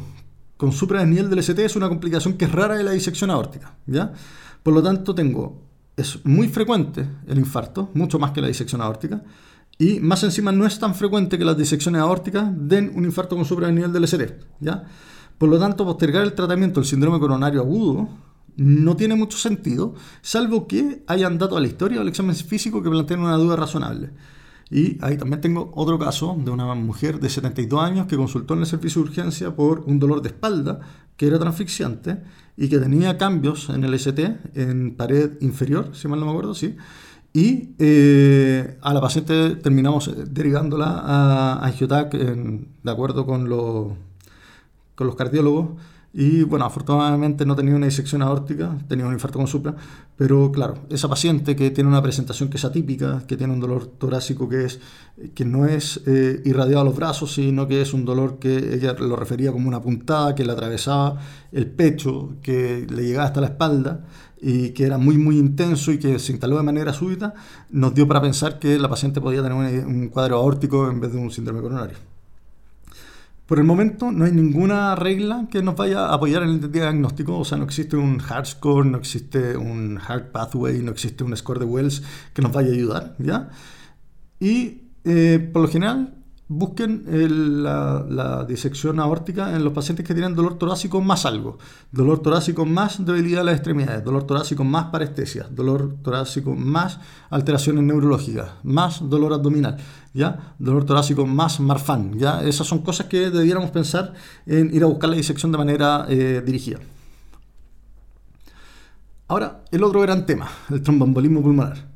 [0.57, 3.75] con suprasnivel del ST es una complicación que es rara de la disección aórtica.
[3.85, 4.11] ¿ya?
[4.63, 5.63] Por lo tanto, tengo,
[5.95, 9.23] es muy frecuente el infarto, mucho más que la disección aórtica,
[9.77, 13.45] y más encima no es tan frecuente que las disecciones aórticas den un infarto con
[13.45, 14.39] suprasnivel del ST.
[14.59, 14.83] ¿ya?
[15.37, 18.09] Por lo tanto, postergar el tratamiento del síndrome coronario agudo
[18.59, 22.81] no tiene mucho sentido, salvo que hayan datos a la historia o al examen físico
[22.83, 24.11] que planteen una duda razonable.
[24.71, 28.61] Y ahí también tengo otro caso de una mujer de 72 años que consultó en
[28.61, 30.79] el servicio de urgencia por un dolor de espalda
[31.17, 32.21] que era transfixiante
[32.55, 36.53] y que tenía cambios en el ST, en pared inferior, si mal no me acuerdo,
[36.53, 36.75] sí.
[37.33, 43.47] Y eh, a la paciente terminamos derivándola a Angiotac de acuerdo con,
[44.95, 45.79] con los cardiólogos
[46.11, 49.75] y bueno, afortunadamente no tenía una disección aórtica, tenía un infarto con supra,
[50.17, 53.85] pero claro, esa paciente que tiene una presentación que es atípica, que tiene un dolor
[53.85, 54.79] torácico que, es,
[55.35, 58.93] que no es eh, irradiado a los brazos, sino que es un dolor que ella
[58.93, 61.19] lo refería como una puntada que le atravesaba
[61.51, 64.05] el pecho, que le llegaba hasta la espalda
[64.41, 67.35] y que era muy muy intenso y que se instaló de manera súbita,
[67.69, 71.19] nos dio para pensar que la paciente podía tener un cuadro aórtico en vez de
[71.19, 71.97] un síndrome coronario.
[73.49, 77.39] Por el momento no hay ninguna regla que nos vaya a apoyar en el diagnóstico,
[77.39, 81.35] o sea, no existe un hard score, no existe un hard pathway, no existe un
[81.35, 82.03] score de Wells
[82.35, 83.49] que nos vaya a ayudar, ¿ya?
[84.39, 86.18] Y eh, por lo general
[86.49, 87.03] busquen
[87.63, 91.59] la, disección aórtica en los pacientes que tienen dolor torácico más algo.
[91.91, 97.83] Dolor torácico más debilidad de las extremidades, dolor torácico más parestesia, dolor torácico más alteraciones
[97.83, 99.77] neurológicas, más dolor abdominal,
[100.13, 100.55] ¿ya?
[100.57, 102.43] Dolor torácico más marfan, ¿ya?
[102.43, 104.13] Esas son cosas que debiéramos pensar
[104.47, 106.79] en ir a buscar la disección de manera eh, dirigida.
[109.27, 111.87] Ahora, el otro gran tema, el trombombolismo pulmonar.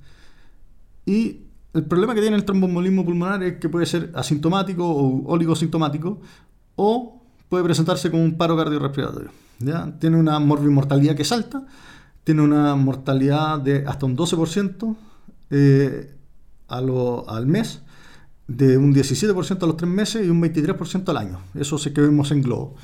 [1.07, 1.42] Y
[1.73, 6.21] el problema que tiene el trombombolismo pulmonar es que puede ser asintomático o oligosintomático
[6.75, 9.31] o puede presentarse como un paro cardiorrespiratorio.
[9.99, 11.65] Tiene una morbimortalidad que es alta,
[12.23, 14.95] tiene una mortalidad de hasta un 12%
[15.49, 16.15] eh,
[16.67, 17.81] al mes,
[18.47, 21.39] de un 17% a los 3 meses y un 23% al año.
[21.55, 22.75] Eso es que vemos en globo.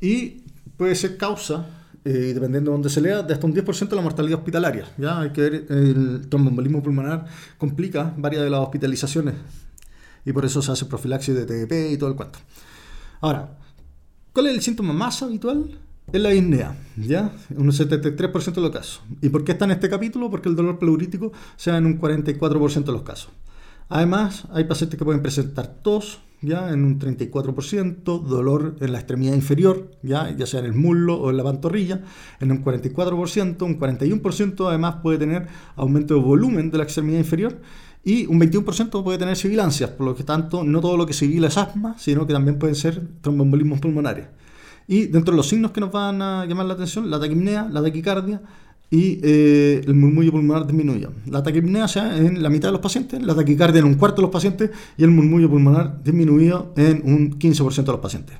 [0.00, 0.42] Y
[0.76, 1.66] puede ser causa
[2.04, 4.86] eh, dependiendo de dónde se lea, de hasta un 10% de la mortalidad hospitalaria.
[4.98, 5.20] ¿ya?
[5.20, 7.26] Hay que ver, el trombombolismo pulmonar
[7.58, 9.34] complica varias de las hospitalizaciones
[10.24, 12.38] y por eso se hace profilaxis de TDP y todo el cuento.
[13.20, 13.56] Ahora,
[14.32, 15.78] ¿cuál es el síntoma más habitual?
[16.12, 17.32] Es la disnea, ¿ya?
[17.56, 19.02] Un 73% de los casos.
[19.22, 20.30] ¿Y por qué está en este capítulo?
[20.30, 23.30] Porque el dolor pleurítico se da en un 44% de los casos.
[23.88, 26.70] Además, hay pacientes que pueden presentar tos, ¿ya?
[26.70, 30.30] en un 34%, dolor en la extremidad inferior, ¿ya?
[30.36, 32.02] ya sea en el muslo o en la pantorrilla,
[32.40, 37.60] en un 44%, un 41% además puede tener aumento de volumen de la extremidad inferior
[38.04, 41.48] y un 21% puede tener sibilancias, por lo que tanto no todo lo que sibila
[41.48, 44.26] es asma, sino que también pueden ser trombombolismos pulmonares.
[44.86, 47.82] Y dentro de los signos que nos van a llamar la atención, la taquimnea, la
[47.82, 48.42] taquicardia,
[48.94, 51.08] y eh, el murmullo pulmonar disminuye.
[51.26, 54.22] La taquipnea sea en la mitad de los pacientes, la taquicardia en un cuarto de
[54.22, 58.36] los pacientes y el murmullo pulmonar disminuido en un 15% de los pacientes.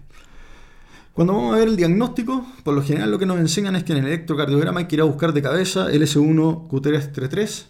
[1.12, 3.94] Cuando vamos a ver el diagnóstico, por lo general lo que nos enseñan es que
[3.94, 7.64] en el electrocardiograma hay que ir a buscar de cabeza el S1 Q3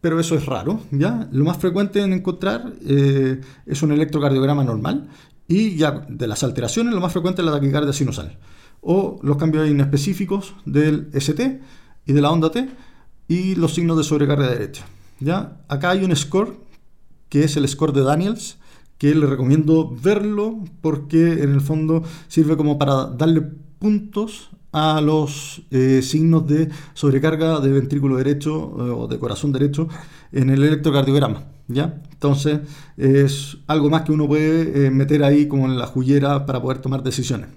[0.00, 1.28] pero eso es raro, ¿ya?
[1.32, 5.08] Lo más frecuente en encontrar eh, es un electrocardiograma normal
[5.48, 8.38] y ya de las alteraciones lo más frecuente es la taquicardia sinusal
[8.80, 11.60] o los cambios inespecíficos del ST
[12.08, 12.68] y de la onda T
[13.28, 14.84] y los signos de sobrecarga derecha.
[15.20, 15.58] ¿ya?
[15.68, 16.56] Acá hay un score
[17.28, 18.56] que es el score de Daniels,
[18.96, 23.42] que le recomiendo verlo porque en el fondo sirve como para darle
[23.78, 29.88] puntos a los eh, signos de sobrecarga de ventrículo derecho eh, o de corazón derecho
[30.32, 31.44] en el electrocardiograma.
[31.68, 32.00] ¿ya?
[32.10, 32.60] Entonces
[32.96, 36.78] es algo más que uno puede eh, meter ahí como en la juguera para poder
[36.78, 37.50] tomar decisiones.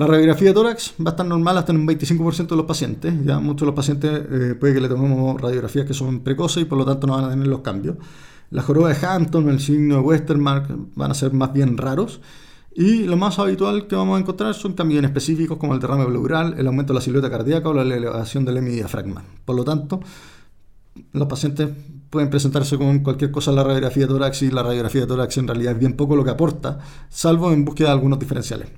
[0.00, 3.12] La radiografía de tórax va a estar normal hasta en un 25% de los pacientes.
[3.22, 6.64] Ya muchos de los pacientes eh, puede que le tomemos radiografías que son precoces y
[6.64, 7.96] por lo tanto no van a tener los cambios.
[8.48, 12.22] La joroba de Hampton, el signo de Westermark van a ser más bien raros.
[12.74, 16.54] Y lo más habitual que vamos a encontrar son cambios específicos como el derrame pleural,
[16.56, 19.22] el aumento de la silueta cardíaca o la elevación del hemidiafragma.
[19.44, 20.00] Por lo tanto,
[21.12, 21.68] los pacientes
[22.08, 25.36] pueden presentarse con cualquier cosa en la radiografía de tórax y la radiografía de tórax
[25.36, 26.78] en realidad es bien poco lo que aporta,
[27.10, 28.70] salvo en búsqueda de algunos diferenciales.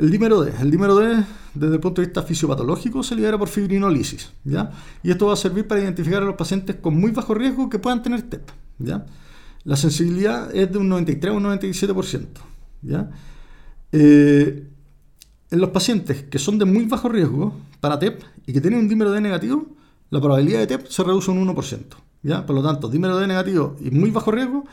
[0.00, 0.54] El dímero D.
[0.58, 4.32] El dímero D, desde el punto de vista fisiopatológico, se libera por fibrinolisis.
[4.44, 4.70] ¿ya?
[5.02, 7.78] Y esto va a servir para identificar a los pacientes con muy bajo riesgo que
[7.78, 8.48] puedan tener TEP.
[8.78, 9.04] ¿ya?
[9.64, 12.28] La sensibilidad es de un 93 o un 97%.
[12.80, 13.10] ¿ya?
[13.92, 14.68] Eh,
[15.50, 18.88] en los pacientes que son de muy bajo riesgo para TEP y que tienen un
[18.88, 19.66] dímero D negativo,
[20.08, 21.84] la probabilidad de TEP se reduce un 1%.
[22.22, 22.46] ¿ya?
[22.46, 24.64] Por lo tanto, dímero D negativo y muy bajo riesgo,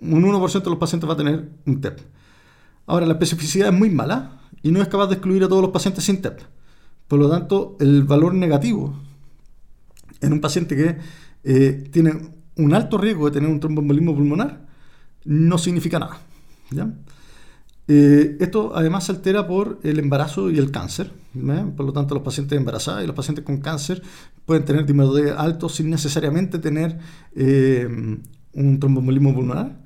[0.00, 1.98] un 1% de los pacientes va a tener un TEP.
[2.90, 5.70] Ahora, la especificidad es muy mala y no es capaz de excluir a todos los
[5.70, 6.40] pacientes sin TEP.
[7.06, 8.96] Por lo tanto, el valor negativo
[10.20, 10.96] en un paciente que
[11.44, 14.66] eh, tiene un alto riesgo de tener un tromboembolismo pulmonar
[15.24, 16.18] no significa nada.
[17.86, 21.12] Eh, esto además se altera por el embarazo y el cáncer.
[21.76, 24.02] Por lo tanto, los pacientes embarazados y los pacientes con cáncer
[24.46, 26.98] pueden tener D alto sin necesariamente tener
[27.36, 27.86] eh,
[28.52, 29.78] un tromboembolismo pulmonar.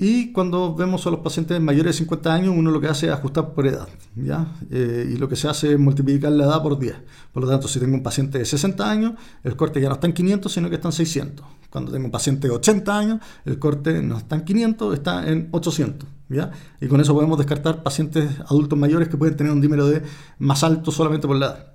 [0.00, 3.12] Y cuando vemos a los pacientes mayores de 50 años, uno lo que hace es
[3.12, 4.54] ajustar por edad, ¿ya?
[4.70, 6.94] Eh, y lo que se hace es multiplicar la edad por 10.
[7.32, 10.06] Por lo tanto, si tengo un paciente de 60 años, el corte ya no está
[10.06, 11.44] en 500, sino que está en 600.
[11.68, 15.48] Cuando tengo un paciente de 80 años, el corte no está en 500, está en
[15.50, 16.52] 800, ¿ya?
[16.80, 20.02] Y con eso podemos descartar pacientes adultos mayores que pueden tener un dímero de
[20.38, 21.72] más alto solamente por la edad.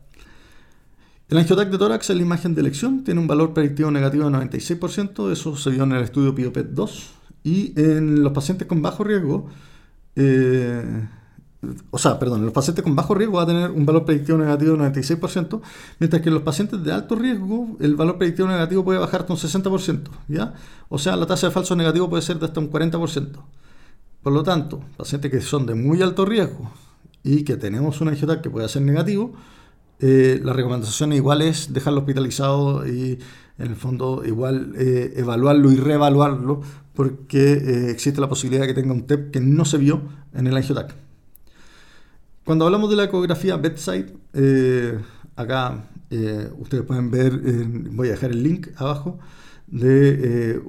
[1.28, 4.38] El angiotac de tórax en la imagen de elección tiene un valor predictivo negativo de
[4.38, 9.04] 96%, eso se vio en el estudio PIOPET 2 y en los pacientes con bajo
[9.04, 9.48] riesgo,
[10.16, 11.08] eh,
[11.92, 14.76] o sea, perdón, los pacientes con bajo riesgo va a tener un valor predictivo negativo
[14.76, 15.62] de 96%,
[16.00, 19.34] mientras que en los pacientes de alto riesgo el valor predictivo negativo puede bajar hasta
[19.34, 20.54] un 60%, ¿ya?
[20.90, 23.30] O sea, la tasa de falso negativo puede ser de hasta un 40%.
[24.22, 26.72] Por lo tanto, pacientes que son de muy alto riesgo
[27.24, 29.34] y que tenemos un angiotac que puede ser negativo,
[30.00, 33.20] eh, la recomendación igual es dejarlo hospitalizado y
[33.58, 36.62] en el fondo igual eh, evaluarlo y reevaluarlo
[36.94, 40.02] porque eh, existe la posibilidad de que tenga un TEP que no se vio
[40.34, 40.96] en el angiotac.
[42.46, 45.00] Cuando hablamos de la ecografía bedside, eh,
[45.36, 45.90] acá
[46.60, 47.42] ustedes pueden ver,
[47.90, 49.18] voy a dejar el link abajo
[49.66, 50.62] de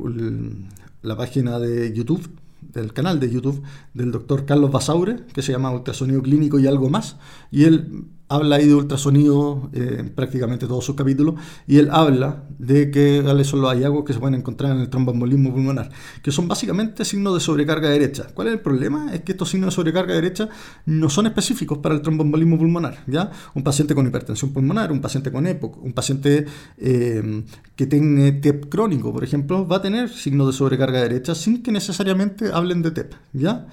[1.03, 2.31] la página de YouTube,
[2.73, 3.63] del canal de YouTube
[3.93, 7.17] del doctor Carlos Basaure, que se llama Ultrasonido Clínico y algo más,
[7.51, 11.35] y él habla ahí de ultrasonido en eh, prácticamente todos sus capítulos
[11.67, 14.89] y él habla de que cuáles son los hallazgos que se pueden encontrar en el
[14.89, 15.91] tromboembolismo pulmonar,
[16.23, 18.27] que son básicamente signos de sobrecarga derecha.
[18.33, 19.15] ¿Cuál es el problema?
[19.15, 20.49] Es que estos signos de sobrecarga derecha
[20.87, 23.05] no son específicos para el tromboembolismo pulmonar.
[23.07, 23.31] ¿ya?
[23.55, 26.47] Un paciente con hipertensión pulmonar, un paciente con EPOC, un paciente
[26.79, 27.45] eh,
[27.77, 31.73] que tiene TEP crónico, por ejemplo, va a tener signos de sobrecarga derecha sin que
[31.73, 33.15] necesariamente hablen de TEP.
[33.33, 33.67] ¿ya?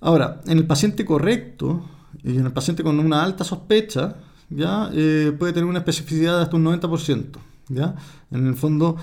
[0.00, 1.84] Ahora, en el paciente correcto,
[2.22, 4.16] y en el paciente con una alta sospecha,
[4.48, 7.38] ya eh, puede tener una especificidad de hasta un 90%.
[7.68, 7.94] ¿ya?
[8.30, 8.96] En el fondo,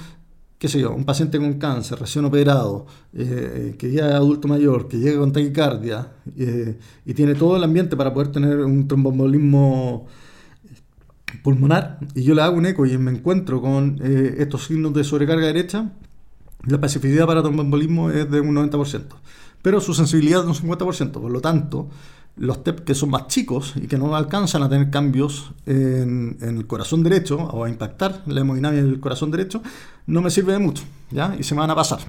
[0.58, 4.88] qué sé yo, un paciente con cáncer recién operado, eh, que ya es adulto mayor,
[4.88, 10.08] que llega con taquicardia eh, y tiene todo el ambiente para poder tener un tromboembolismo
[11.44, 15.48] pulmonar, y yo le hago un eco y me encuentro con estos signos de sobrecarga
[15.48, 15.92] derecha,
[16.66, 19.02] la especificidad para tromboembolismo es de un 90%,
[19.62, 21.90] pero su sensibilidad es de un 50%, por lo tanto,
[22.36, 26.66] los TEP que son más chicos y que no alcanzan a tener cambios en, el
[26.66, 29.62] corazón derecho o a impactar la hemodinamia del corazón derecho,
[30.08, 31.36] no me sirve de mucho, ¿ya?
[31.40, 32.00] Y se me van a pasar.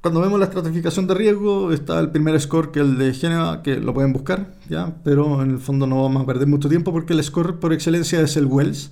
[0.00, 3.62] Cuando vemos la estratificación de riesgo, está el primer score que es el de Geneva,
[3.62, 4.96] que lo pueden buscar, ¿ya?
[5.04, 8.20] Pero en el fondo no vamos a perder mucho tiempo porque el score por excelencia
[8.20, 8.90] es el Wells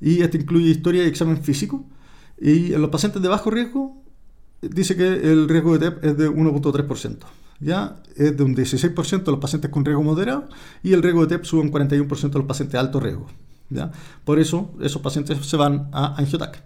[0.00, 1.84] y este incluye historia y examen físico.
[2.40, 4.02] Y en los pacientes de bajo riesgo
[4.62, 7.18] dice que el riesgo de TEP es de 1.3%
[7.60, 10.48] ya es de un 16% de los pacientes con riesgo moderado
[10.82, 13.26] y el riesgo de TEP sube un 41% de los pacientes de alto riesgo.
[13.70, 13.90] ¿ya?
[14.24, 16.62] Por eso esos pacientes se van a angiotac.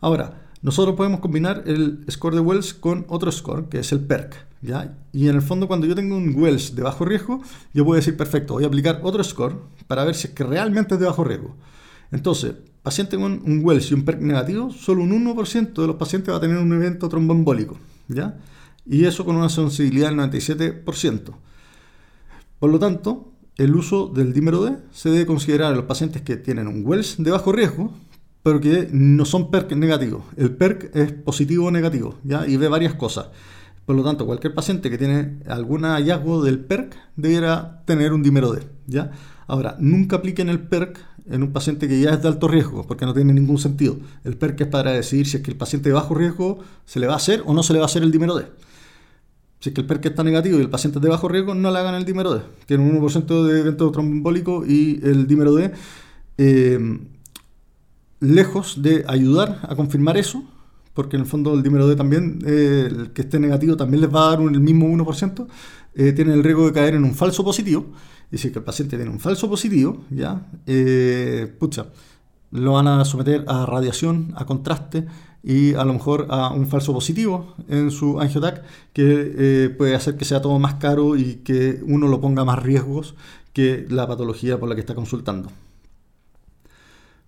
[0.00, 4.46] Ahora, nosotros podemos combinar el score de Wells con otro score, que es el PERC.
[4.60, 4.96] ¿ya?
[5.12, 7.42] Y en el fondo, cuando yo tengo un Wells de bajo riesgo,
[7.74, 9.56] yo puedo decir, perfecto, voy a aplicar otro score
[9.86, 11.56] para ver si es que realmente es de bajo riesgo.
[12.12, 16.32] Entonces, paciente con un Wells y un PERC negativo, solo un 1% de los pacientes
[16.32, 17.78] va a tener un evento tromboembólico.
[18.08, 18.36] ¿ya?
[18.86, 21.34] Y eso con una sensibilidad del 97%.
[22.58, 26.36] Por lo tanto, el uso del dímero D se debe considerar en los pacientes que
[26.36, 27.92] tienen un Wells de bajo riesgo,
[28.42, 30.24] pero que no son PERC negativos.
[30.36, 32.46] El PERC es positivo o negativo, ¿ya?
[32.46, 33.26] Y ve varias cosas.
[33.84, 38.52] Por lo tanto, cualquier paciente que tiene algún hallazgo del PERC debiera tener un dímero
[38.52, 39.12] D, ¿ya?
[39.46, 43.06] Ahora, nunca apliquen el PERC en un paciente que ya es de alto riesgo, porque
[43.06, 43.98] no tiene ningún sentido.
[44.24, 47.06] El PERC es para decidir si es que el paciente de bajo riesgo se le
[47.06, 48.46] va a hacer o no se le va a hacer el dímero D.
[49.62, 51.70] Si es que el PERC está negativo y el paciente es de bajo riesgo, no
[51.70, 52.40] le hagan el dímero D.
[52.66, 55.70] Tiene un 1% de evento tromboembólico y el dímero D,
[56.36, 56.98] eh,
[58.18, 60.42] lejos de ayudar a confirmar eso,
[60.94, 64.12] porque en el fondo el dímero D también, eh, el que esté negativo también les
[64.12, 65.46] va a dar el mismo 1%,
[65.94, 67.86] eh, tiene el riesgo de caer en un falso positivo.
[68.32, 70.44] Y si es que el paciente tiene un falso positivo, ya,
[71.60, 71.86] pucha,
[72.50, 75.06] lo van a someter a radiación, a contraste
[75.42, 78.62] y a lo mejor a un falso positivo en su angiotac
[78.92, 82.62] que eh, puede hacer que sea todo más caro y que uno lo ponga más
[82.62, 83.14] riesgos
[83.52, 85.50] que la patología por la que está consultando.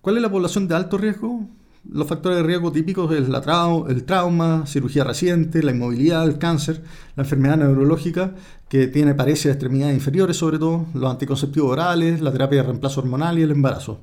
[0.01, 1.47] ¿Cuál es la población de alto riesgo?
[1.91, 6.83] los factores de riesgo típicos es el trauma, cirugía reciente, la inmovilidad, el cáncer,
[7.15, 8.33] la enfermedad neurológica
[8.67, 13.01] que tiene parece de extremidades inferiores sobre todo, los anticonceptivos orales, la terapia de reemplazo
[13.01, 13.99] hormonal y el embarazo.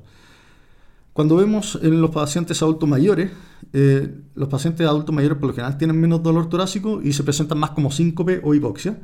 [1.13, 3.31] Cuando vemos en los pacientes adultos mayores,
[3.71, 7.59] eh, los pacientes adultos mayores por lo general tienen menos dolor torácico y se presentan
[7.59, 8.97] más como síncope o hipoxia.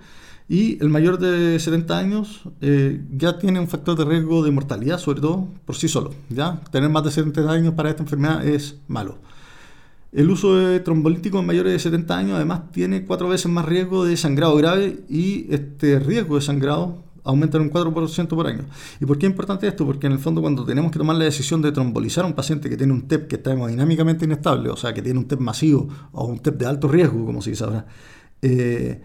[0.47, 4.97] Y el mayor de 70 años eh, ya tiene un factor de riesgo de mortalidad,
[4.97, 6.11] sobre todo por sí solo.
[6.29, 6.59] ¿ya?
[6.71, 9.19] Tener más de 70 años para esta enfermedad es malo.
[10.11, 14.05] El uso de trombolíticos en mayores de 70 años además tiene cuatro veces más riesgo
[14.05, 18.65] de sangrado grave y este riesgo de sangrado aumenta en un 4% por año.
[18.99, 19.85] ¿Y por qué es importante esto?
[19.85, 22.69] Porque en el fondo cuando tenemos que tomar la decisión de trombolizar a un paciente
[22.69, 25.87] que tiene un TEP que está hemodinámicamente inestable, o sea, que tiene un TEP masivo
[26.11, 27.85] o un TEP de alto riesgo, como se dice ahora,
[28.41, 29.01] eh,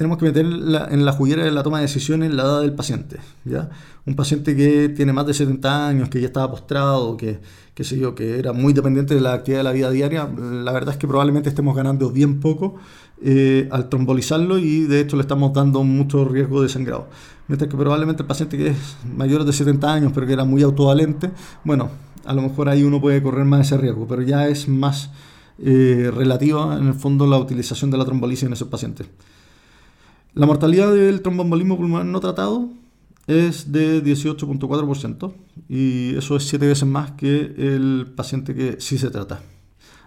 [0.00, 3.18] tenemos que meter en la juguera de la toma de decisiones la edad del paciente.
[3.44, 3.68] ¿ya?
[4.06, 7.38] Un paciente que tiene más de 70 años, que ya estaba postrado, que,
[7.74, 10.72] que, sé yo, que era muy dependiente de la actividad de la vida diaria, la
[10.72, 12.76] verdad es que probablemente estemos ganando bien poco
[13.22, 17.08] eh, al trombolizarlo y de hecho le estamos dando mucho riesgo de sangrado.
[17.50, 20.62] Mientras que probablemente el paciente que es mayor de 70 años, pero que era muy
[20.62, 21.32] autovalente,
[21.64, 21.90] bueno,
[22.24, 25.10] a lo mejor ahí uno puede correr más ese riesgo, pero ya es más
[25.58, 29.08] eh, relativa en el fondo la utilización de la trombolisis en esos pacientes.
[30.32, 32.68] La mortalidad del trombombolismo pulmonar no tratado
[33.26, 35.32] es de 18.4%
[35.68, 39.40] y eso es 7 veces más que el paciente que sí se trata.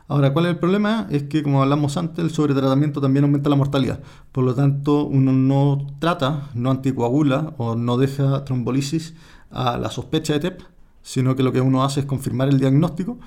[0.07, 1.07] Ahora, ¿cuál es el problema?
[1.09, 4.01] Es que, como hablamos antes, el sobretratamiento también aumenta la mortalidad.
[4.31, 9.13] Por lo tanto, uno no trata, no anticoagula o no deja trombolisis
[9.49, 10.61] a la sospecha de TEP,
[11.01, 13.17] sino que lo que uno hace es confirmar el diagnóstico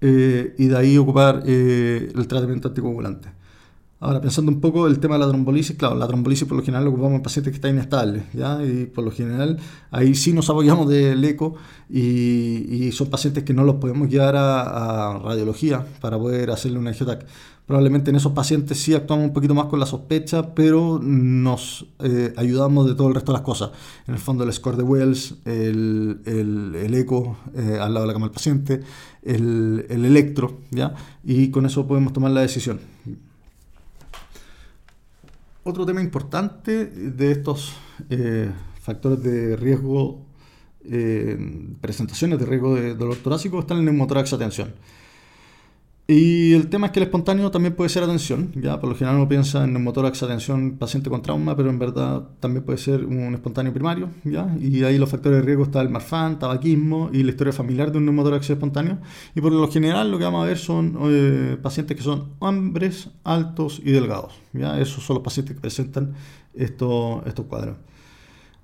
[0.00, 3.28] eh, y de ahí ocupar eh, el tratamiento anticoagulante.
[3.98, 6.84] Ahora, pensando un poco el tema de la trombolisis, claro, la trombolisis por lo general
[6.84, 8.62] lo ocupamos en pacientes que están inestables, ¿ya?
[8.62, 9.58] Y por lo general
[9.90, 11.54] ahí sí nos apoyamos del eco
[11.88, 17.26] y, son pacientes que no los podemos llevar a, radiología para poder hacerle una angiotac.
[17.64, 22.32] Probablemente en esos pacientes sí actuamos un poquito más con la sospecha, pero nos eh,
[22.36, 23.70] ayudamos de todo el resto de las cosas.
[24.06, 28.12] En el fondo el score de Wells, el, el, eco eh, al lado de la
[28.12, 28.82] cama del paciente,
[29.22, 30.94] el, el electro, ¿ya?
[31.24, 32.78] Y con eso podemos tomar la decisión.
[35.68, 37.74] Otro tema importante de estos
[38.08, 40.24] eh, factores de riesgo,
[40.84, 41.36] eh,
[41.80, 44.72] presentaciones de riesgo de dolor torácico, está el neumotórax atención.
[46.08, 49.16] Y el tema es que el espontáneo también puede ser atención, ya por lo general
[49.16, 53.34] uno piensa en neumotórax atención paciente con trauma, pero en verdad también puede ser un
[53.34, 57.30] espontáneo primario, ya, y ahí los factores de riesgo está el marfan, tabaquismo y la
[57.30, 58.98] historia familiar de un neumotórax espontáneo.
[59.34, 63.08] Y por lo general lo que vamos a ver son eh, pacientes que son hombres
[63.24, 66.14] altos y delgados, ya, esos son los pacientes que presentan
[66.54, 67.78] estos, estos cuadros.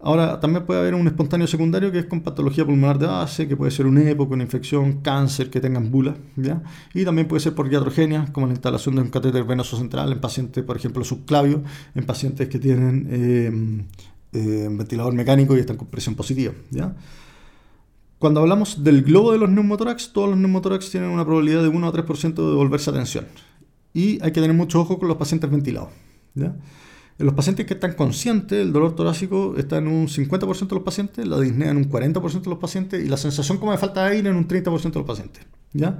[0.05, 3.57] Ahora, también puede haber un espontáneo secundario que es con patología pulmonar de base, que
[3.57, 6.61] puede ser un EPO, una infección, cáncer, que tengan bula, ¿ya?
[6.93, 10.21] Y también puede ser por iatrogenia, como la instalación de un catéter venoso central en
[10.21, 11.63] pacientes, por ejemplo, subclavio,
[11.95, 13.85] en pacientes que tienen eh,
[14.33, 16.97] eh, ventilador mecánico y están con presión positiva, ¿ya?
[18.19, 21.87] Cuando hablamos del globo de los neumotórax, todos los neumotórax tienen una probabilidad de 1
[21.87, 23.27] a 3% de volverse a tensión.
[23.95, 25.91] Y hay que tener mucho ojo con los pacientes ventilados,
[26.35, 26.57] ¿ya?
[27.19, 30.85] En los pacientes que están conscientes, el dolor torácico está en un 50% de los
[30.85, 34.05] pacientes, la disnea en un 40% de los pacientes y la sensación como de falta
[34.05, 35.45] de aire en un 30% de los pacientes.
[35.73, 35.99] ¿ya?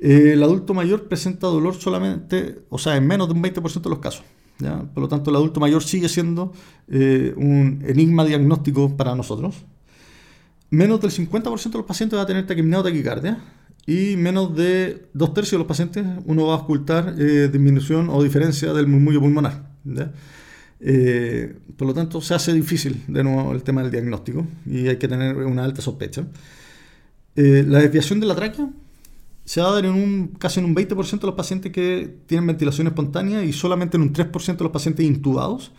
[0.00, 3.90] Eh, el adulto mayor presenta dolor solamente, o sea, en menos de un 20% de
[3.90, 4.24] los casos.
[4.58, 4.82] ¿ya?
[4.92, 6.52] Por lo tanto, el adulto mayor sigue siendo
[6.88, 9.64] eh, un enigma diagnóstico para nosotros.
[10.70, 13.38] Menos del 50% de los pacientes va a tener taquipnea o taquicardia
[13.86, 18.22] y menos de dos tercios de los pacientes uno va a ocultar eh, disminución o
[18.22, 19.70] diferencia del murmullo pulmonar.
[19.84, 20.12] ¿ya?
[20.80, 24.96] Eh, por lo tanto, se hace difícil de nuevo el tema del diagnóstico y hay
[24.96, 26.26] que tener una alta sospecha.
[27.36, 28.68] Eh, la desviación de la tráquea
[29.44, 32.46] se va a dar en un, casi en un 20% de los pacientes que tienen
[32.46, 35.72] ventilación espontánea y solamente en un 3% de los pacientes intubados.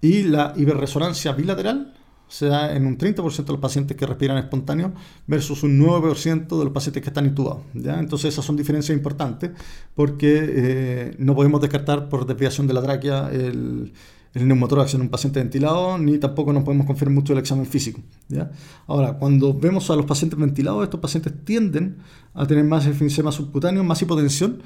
[0.00, 1.94] Y la hiperresonancia bilateral
[2.28, 4.92] se da en un 30% de los pacientes que respiran espontáneo
[5.26, 7.62] versus un 9% de los pacientes que están intubados.
[7.74, 7.98] ¿ya?
[7.98, 9.52] Entonces esas son diferencias importantes
[9.94, 13.92] porque eh, no podemos descartar por desviación de la tráquea el,
[14.34, 18.00] el neumotórax en un paciente ventilado, ni tampoco nos podemos confiar mucho el examen físico.
[18.28, 18.50] ¿ya?
[18.86, 21.98] Ahora, cuando vemos a los pacientes ventilados, estos pacientes tienden
[22.34, 24.62] a tener más enfisema subcutáneo, más hipotensión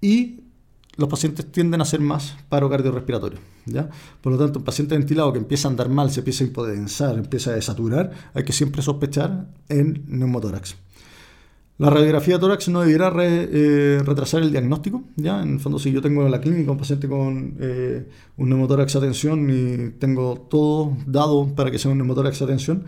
[0.00, 0.40] y
[0.96, 3.38] los pacientes tienden a hacer más paro cardiorrespiratorio.
[3.66, 3.88] ¿ya?
[4.20, 7.16] Por lo tanto, un paciente ventilado que empieza a andar mal, se empieza a hipodensar,
[7.16, 10.76] empieza a desaturar, hay que siempre sospechar en neumotórax.
[11.76, 15.02] La radiografía de tórax no debiera eh, retrasar el diagnóstico.
[15.16, 15.42] ¿ya?
[15.42, 18.94] En el fondo, si yo tengo en la clínica un paciente con eh, un neumotórax
[18.94, 22.84] atención y tengo todo dado para que sea un neumotórax atención,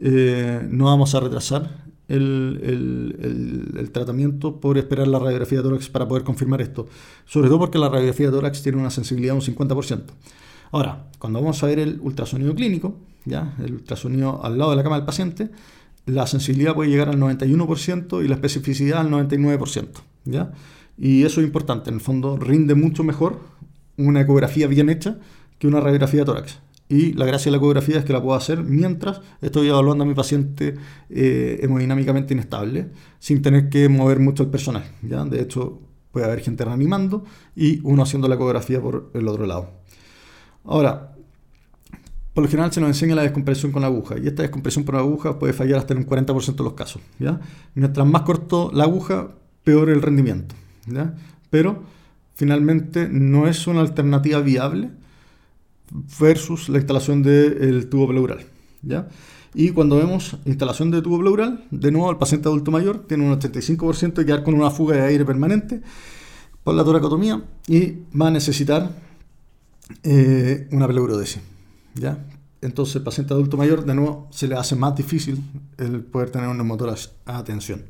[0.00, 6.24] eh, no vamos a retrasar el, tratamiento por esperar la radiografía de tórax para poder
[6.24, 6.88] confirmar esto.
[7.26, 10.04] Sobre todo porque la radiografía de tórax tiene una sensibilidad de un 50%.
[10.70, 13.54] Ahora, cuando vamos a ver el ultrasonido clínico, ¿ya?
[13.62, 15.50] el ultrasonido al lado de la cama del paciente,
[16.06, 19.88] la sensibilidad puede llegar al 91% y la especificidad al 99%.
[20.24, 20.52] ¿ya?
[20.96, 23.40] Y eso es importante, en el fondo rinde mucho mejor
[23.96, 25.18] una ecografía bien hecha
[25.58, 26.58] que una radiografía de tórax.
[26.88, 30.06] Y la gracia de la ecografía es que la puedo hacer mientras estoy evaluando a
[30.06, 30.74] mi paciente
[31.08, 34.84] eh, hemodinámicamente inestable, sin tener que mover mucho el personal.
[35.00, 35.24] ¿ya?
[35.24, 35.80] De hecho,
[36.10, 37.24] puede haber gente reanimando
[37.56, 39.70] y uno haciendo la ecografía por el otro lado.
[40.64, 41.11] Ahora,
[42.34, 45.38] por lo general se nos enseña la descompresión con aguja y esta descompresión por aguja
[45.38, 47.02] puede fallar hasta en un 40% de los casos.
[47.18, 47.40] ¿ya?
[47.74, 49.32] Mientras más corto la aguja,
[49.64, 50.54] peor el rendimiento.
[50.86, 51.14] ¿ya?
[51.50, 51.82] Pero
[52.34, 54.90] finalmente no es una alternativa viable
[56.18, 58.46] versus la instalación del tubo pleural.
[58.80, 59.08] ¿ya?
[59.54, 63.38] Y cuando vemos instalación de tubo pleural, de nuevo el paciente adulto mayor tiene un
[63.38, 65.82] 85% de quedar con una fuga de aire permanente
[66.64, 68.90] por la toracotomía y va a necesitar
[70.02, 71.51] eh, una pleurodesis.
[71.94, 72.24] ¿Ya?
[72.60, 75.42] Entonces el paciente adulto mayor de nuevo se le hace más difícil
[75.78, 77.82] el poder tener un neumotórax a atención.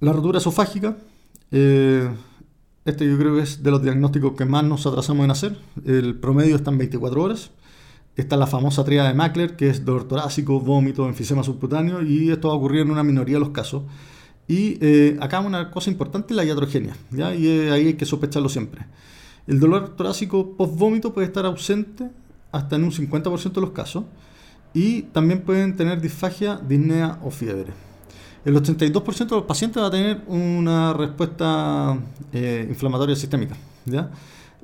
[0.00, 0.96] La rotura esofágica
[1.50, 2.08] eh,
[2.84, 5.58] este yo creo que es de los diagnósticos que más nos atrasamos en hacer.
[5.84, 7.50] El promedio está en 24 horas.
[8.16, 12.48] Está la famosa tríada de Mackler, que es dolor torácico, vómito, enfisema subcutáneo, y esto
[12.48, 13.84] va a ocurrir en una minoría de los casos.
[14.48, 17.34] Y eh, acá una cosa importante es la iatrogenia, ¿ya?
[17.34, 18.84] y eh, ahí hay que sospecharlo siempre.
[19.50, 22.10] El dolor torácico post-vómito puede estar ausente
[22.52, 24.04] hasta en un 50% de los casos,
[24.72, 27.72] y también pueden tener disfagia, disnea o fiebre
[28.44, 31.98] el 82% de los pacientes va a tener una respuesta
[32.32, 33.56] eh, inflamatoria sistémica.
[33.84, 34.10] ¿ya?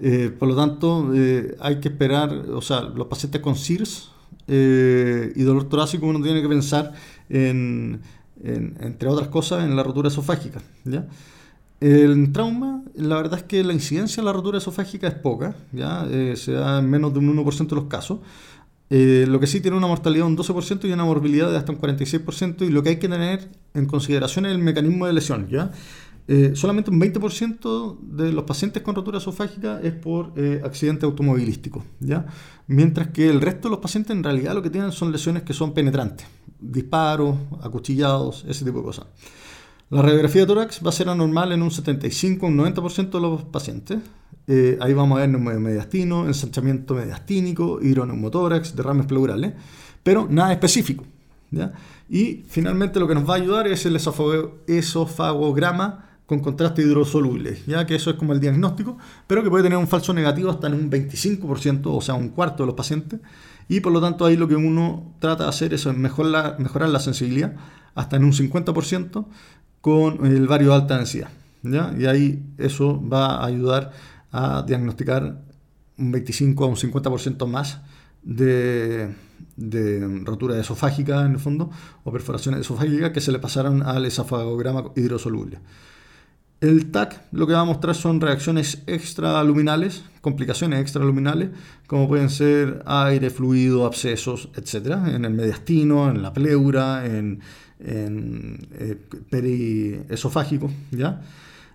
[0.01, 4.11] Eh, por lo tanto, eh, hay que esperar, o sea, los pacientes con CIRS
[4.49, 6.93] y dolor torácico, uno tiene que pensar
[7.29, 8.01] en,
[8.45, 10.63] entre otras cosas, en la rotura esofágica.
[10.85, 11.07] ¿ya?
[11.81, 16.07] El trauma, la verdad es que la incidencia de la rotura esofágica es poca, ¿ya?
[16.35, 18.21] se da en menos de un 1% de los casos.
[18.89, 21.73] Eh, lo que sí tiene una mortalidad de un 12% y una morbilidad de hasta
[21.73, 25.49] un 46%, y lo que hay que tener en consideración es el mecanismo de lesión.
[25.49, 25.73] ¿ya?
[26.29, 31.85] Eh, solamente un 20% de los pacientes con rotura esofágica es por eh, accidente automovilístico,
[32.01, 32.27] ¿ya?
[32.69, 35.53] mientras que el resto de los pacientes en realidad lo que tienen son lesiones que
[35.53, 36.27] son penetrantes,
[36.61, 39.07] disparos, acuchillados, ese tipo de cosas.
[39.89, 43.45] La radiografía de tórax va a ser anormal en un 75 un 90% de los
[43.45, 43.99] pacientes.
[44.49, 49.53] Eh, ahí vamos a ver neumonía mediastino, ensanchamiento mediastínico, hidroneumotórax, derrames pleurales,
[50.03, 51.05] pero nada específico.
[52.09, 53.95] Y finalmente lo que nos va a ayudar es el
[54.67, 59.79] esofagograma con contraste hidrosoluble, ya que eso es como el diagnóstico, pero que puede tener
[59.79, 63.21] un falso negativo hasta en un 25%, o sea, un cuarto de los pacientes,
[63.69, 67.55] y por lo tanto ahí lo que uno trata de hacer es mejorar la sensibilidad
[67.97, 69.27] hasta en un 50%,
[69.87, 71.29] con el vario de alta densidad.
[71.63, 71.95] ¿ya?
[71.97, 73.93] Y ahí eso va a ayudar
[74.33, 75.41] a diagnosticar
[75.97, 77.83] un 25 a un 50% más
[78.25, 79.15] de,
[79.55, 81.71] de, rotura esofágica en el fondo
[82.03, 85.61] o perforaciones esofágicas que se le pasaron al esofagograma hidrosoluble.
[86.61, 91.51] El TAC lo que va a mostrar son reacciones extraluminales, complicaciones extraluminales,
[91.87, 94.97] como pueden ser aire, fluido, abscesos, etc.
[95.07, 97.43] En el mediastino, en la pleura, en
[97.81, 98.97] en eh,
[99.31, 101.23] periesofágico, ¿ya?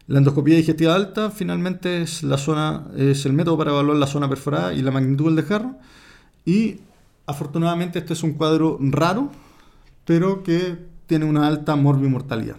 [0.08, 4.28] La endoscopía digestiva alta finalmente es, la zona, es el método para evaluar la zona
[4.28, 5.76] perforada y la magnitud del desgarro.
[6.44, 6.80] Y
[7.28, 9.32] afortunadamente este es un cuadro raro,
[10.06, 12.58] pero que tiene una alta morbimortalidad.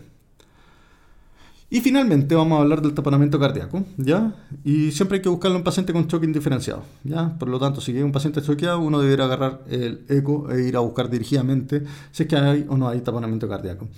[1.72, 4.34] Y finalmente vamos a hablar del taponamiento cardíaco, ¿ya?
[4.62, 7.30] Y siempre hay que buscarlo en paciente con choque indiferenciado, ¿ya?
[7.38, 10.76] Por lo tanto, si hay un paciente choqueado, uno deberá agarrar el eco e ir
[10.76, 13.88] a buscar dirigidamente si es que hay o no hay taponamiento cardíaco.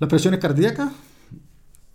[0.00, 0.90] Las presiones cardíacas,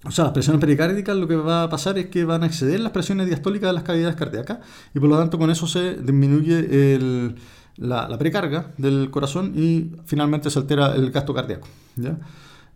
[0.06, 2.80] o sea, las presiones pericárdicas, lo que va a pasar es que van a exceder
[2.80, 4.60] las presiones diastólicas de las cavidades cardíacas
[4.94, 7.36] y por lo tanto con eso se disminuye
[7.76, 11.68] la, la precarga del corazón y finalmente se altera el gasto cardíaco,
[11.98, 12.18] ¿ya?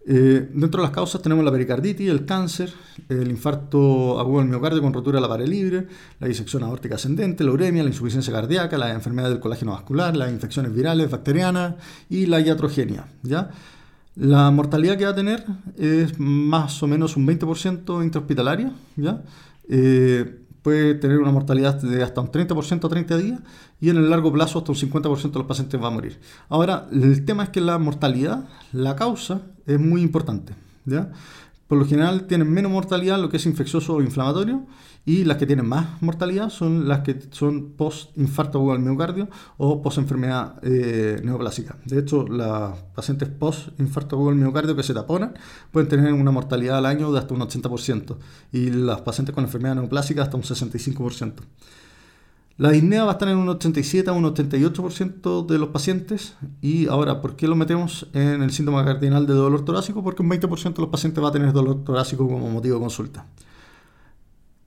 [0.06, 2.74] Eh, dentro de las causas tenemos la pericarditis, el cáncer,
[3.10, 5.88] el infarto agudo del miocardio con rotura de la pared libre,
[6.20, 10.32] la disección aórtica ascendente, la uremia, la insuficiencia cardíaca, la enfermedad del colágeno vascular, las
[10.32, 11.76] infecciones virales, bacterianas
[12.10, 13.08] y la iatrogenia.
[13.24, 13.52] ¿ya?
[14.16, 15.46] La mortalidad que va a tener
[15.78, 18.74] es más o menos un 20% intrahospitalaria.
[18.96, 19.22] ¿ya?
[19.70, 23.40] Eh, puede tener una mortalidad de hasta un 30% a 30 días
[23.80, 26.20] y en el largo plazo hasta un 50% de los pacientes va a morir.
[26.50, 29.42] Ahora, el tema es que la mortalidad, la causa,
[29.74, 30.54] es muy importante,
[30.86, 31.12] ¿ya?
[31.70, 34.66] por lo general tienen menos mortalidad lo que es infeccioso o inflamatorio
[35.06, 40.56] y las que tienen más mortalidad son las que son post-infarto al miocardio o post-enfermedad
[40.64, 41.78] eh, neoplásica.
[41.86, 45.36] De hecho, las pacientes post-infarto al miocardio que se taponan
[45.72, 48.18] pueden tener una mortalidad al año de hasta un 80%
[48.52, 51.34] y las pacientes con enfermedad neoplásica hasta un 65%.
[52.60, 56.36] La disnea va a estar en un 87 a un 88% de los pacientes.
[56.60, 60.04] Y ahora, ¿por qué lo metemos en el síntoma cardinal de dolor torácico?
[60.04, 63.28] Porque un 20% de los pacientes va a tener dolor torácico como motivo de consulta.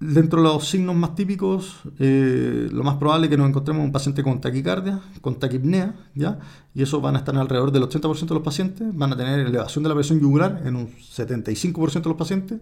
[0.01, 3.93] Dentro de los signos más típicos, eh, lo más probable es que nos encontremos un
[3.93, 6.39] paciente con taquicardia, con taquipnea, ¿ya?
[6.75, 9.83] y eso van a estar alrededor del 80% de los pacientes, van a tener elevación
[9.85, 12.61] de la presión yugular en un 75% de los pacientes,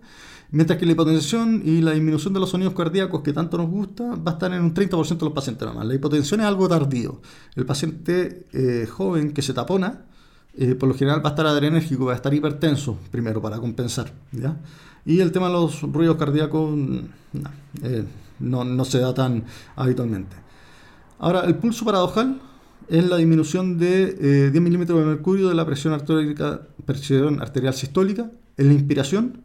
[0.53, 4.16] mientras que la hipotensión y la disminución de los sonidos cardíacos que tanto nos gusta
[4.16, 5.86] va a estar en un 30% de los pacientes nomás.
[5.86, 7.20] La hipotensión es algo tardío.
[7.55, 10.07] El paciente eh, joven que se tapona,
[10.57, 14.12] eh, por lo general va a estar adrenérgico, va a estar hipertenso primero para compensar,
[14.32, 14.57] ¿ya?
[15.05, 16.78] Y el tema de los ruidos cardíacos
[17.82, 18.05] eh,
[18.40, 19.44] no, se da tan
[19.76, 20.36] habitualmente.
[21.18, 22.40] Ahora, el pulso paradojal
[22.88, 26.01] es la disminución de 10 eh, milímetros de mercurio de la presión
[26.84, 29.42] presión arterial sistólica en la inspiración.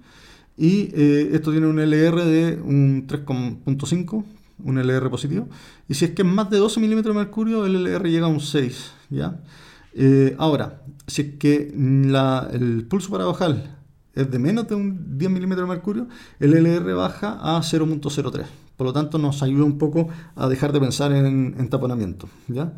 [0.57, 4.23] Y eh, esto tiene un LR de un 3.5,
[4.63, 5.47] un LR positivo.
[5.87, 8.29] Y si es que es más de 12 milímetros de mercurio, el LR llega a
[8.29, 8.91] un 6.
[9.09, 9.39] ¿ya?
[10.37, 11.73] ahora, si es que
[12.51, 13.75] el pulso paradojal
[14.15, 16.07] es de menos de un 10 milímetros de mercurio,
[16.39, 18.45] el LR baja a 0.03.
[18.77, 22.27] Por lo tanto, nos ayuda un poco a dejar de pensar en, taponamiento.
[22.47, 22.73] ¿ya?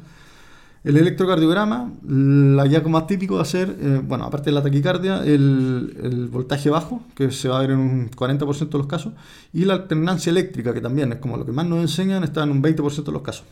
[0.83, 5.23] El electrocardiograma, el hallazgo más típico va a ser, eh, bueno, aparte de la taquicardia,
[5.23, 9.13] el, voltaje bajo, que se va a ver en un 40% de los casos,
[9.53, 12.51] y la alternancia eléctrica, que también es como lo que más nos enseñan, está en
[12.51, 13.45] un 20% de los casos.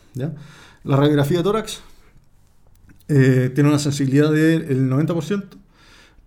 [0.84, 1.80] La radiografía de tórax
[3.08, 5.44] eh, tiene una sensibilidad del 90%,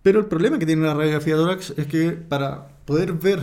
[0.03, 3.39] pero el problema que tiene la radiografía de tórax es que para poder ver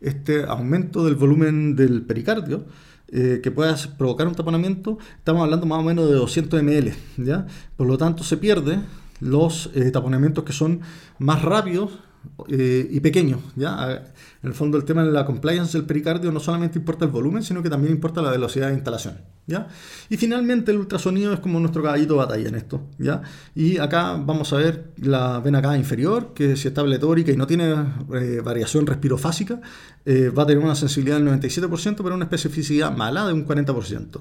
[0.00, 2.64] este aumento del volumen del pericardio,
[3.12, 6.94] eh, que pueda provocar un taponamiento, estamos hablando más o menos de 200 ml.
[7.18, 7.46] ¿ya?
[7.76, 8.86] Por lo tanto, se pierden
[9.20, 10.80] los eh, taponamientos que son
[11.18, 12.00] más rápidos
[12.48, 13.40] eh, y pequeño.
[13.56, 14.04] ¿ya?
[14.42, 17.42] En el fondo el tema de la compliance del pericardio no solamente importa el volumen,
[17.42, 19.18] sino que también importa la velocidad de instalación.
[19.46, 19.68] ¿ya?
[20.08, 22.82] Y finalmente el ultrasonido es como nuestro caballito de batalla en esto.
[22.98, 23.22] ¿ya?
[23.54, 27.46] Y acá vamos a ver la vena cava inferior, que si está pletórica y no
[27.46, 27.74] tiene
[28.14, 29.60] eh, variación respirofásica,
[30.04, 34.20] eh, va a tener una sensibilidad del 97%, pero una especificidad mala de un 40%.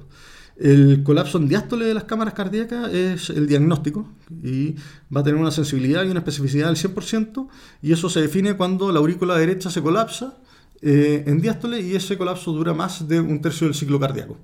[0.62, 4.08] El colapso en diástole de las cámaras cardíacas es el diagnóstico
[4.44, 4.76] y
[5.14, 7.48] va a tener una sensibilidad y una especificidad del 100%
[7.82, 10.38] y eso se define cuando la aurícula derecha se colapsa
[10.84, 14.38] eh, en diástole y ese colapso dura más de un tercio del ciclo cardíaco.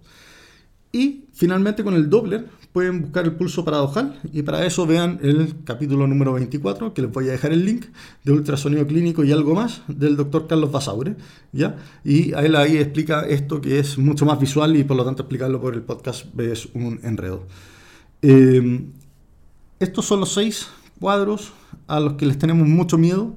[0.91, 5.63] Y finalmente con el Doppler pueden buscar el pulso paradojal y para eso vean el
[5.63, 7.85] capítulo número 24, que les voy a dejar el link,
[8.23, 11.15] de ultrasonido clínico y algo más, del doctor Carlos Basaure,
[11.51, 11.77] ¿ya?
[12.03, 15.23] Y a él ahí explica esto que es mucho más visual y por lo tanto
[15.23, 17.47] explicarlo por el podcast es un enredo.
[18.21, 18.85] Eh,
[19.79, 20.67] estos son los seis
[20.99, 21.53] cuadros
[21.87, 23.35] a los que les tenemos mucho miedo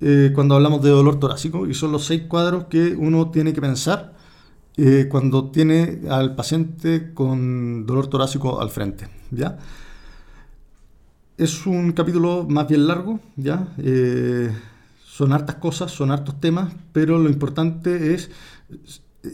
[0.00, 3.60] eh, cuando hablamos de dolor torácico y son los seis cuadros que uno tiene que
[3.60, 4.17] pensar
[4.80, 9.08] eh, cuando tiene al paciente con dolor torácico al frente.
[9.32, 9.58] ¿ya?
[11.36, 13.74] Es un capítulo más bien largo, ¿ya?
[13.78, 14.52] Eh,
[15.04, 18.30] son hartas cosas, son hartos temas, pero lo importante es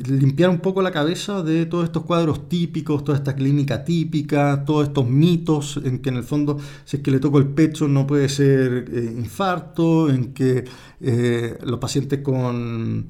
[0.08, 4.88] limpiar un poco la cabeza de todos estos cuadros típicos, toda esta clínica típica, todos
[4.88, 8.06] estos mitos en que en el fondo si es que le toco el pecho no
[8.06, 10.64] puede ser eh, infarto, en que
[11.64, 13.08] los pacientes con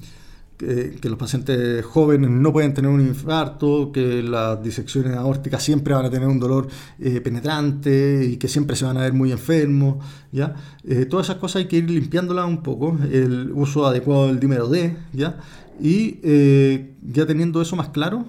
[0.57, 6.05] que, los pacientes jóvenes no pueden tener un infarto, que las disecciones aórticas siempre van
[6.05, 6.67] a tener un dolor
[6.99, 10.55] eh, penetrante y que siempre se van a ver muy enfermos, ¿ya?
[10.83, 14.67] Eh, todas esas cosas hay que ir limpiándolas un poco, el uso adecuado del dímero
[14.67, 15.37] D, ¿ya?
[15.79, 18.25] Y eh, ya teniendo eso más claro,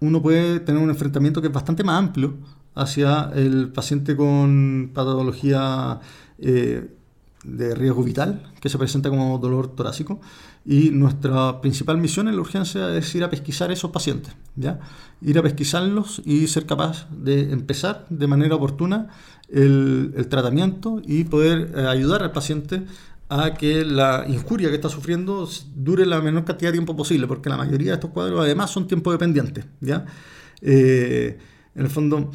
[0.00, 2.34] uno puede tener un enfrentamiento que es bastante más amplio
[2.74, 6.00] hacia el paciente con patología
[7.44, 10.20] de riesgo vital, que se presenta como dolor torácico,
[10.64, 14.78] y nuestra principal misión en la urgencia es ir a pesquisar esos pacientes, ¿ya?
[15.20, 19.08] ir a pesquisarlos y ser capaz de empezar de manera oportuna
[19.48, 22.84] el, tratamiento y poder eh, ayudar al paciente
[23.28, 27.48] a que la injuria que está sufriendo dure la menor cantidad de tiempo posible, porque
[27.48, 29.64] la mayoría de estos cuadros además son tiempo dependientes.
[29.80, 30.04] ¿ya?
[30.60, 31.38] Eh,
[31.74, 32.30] en el fondo,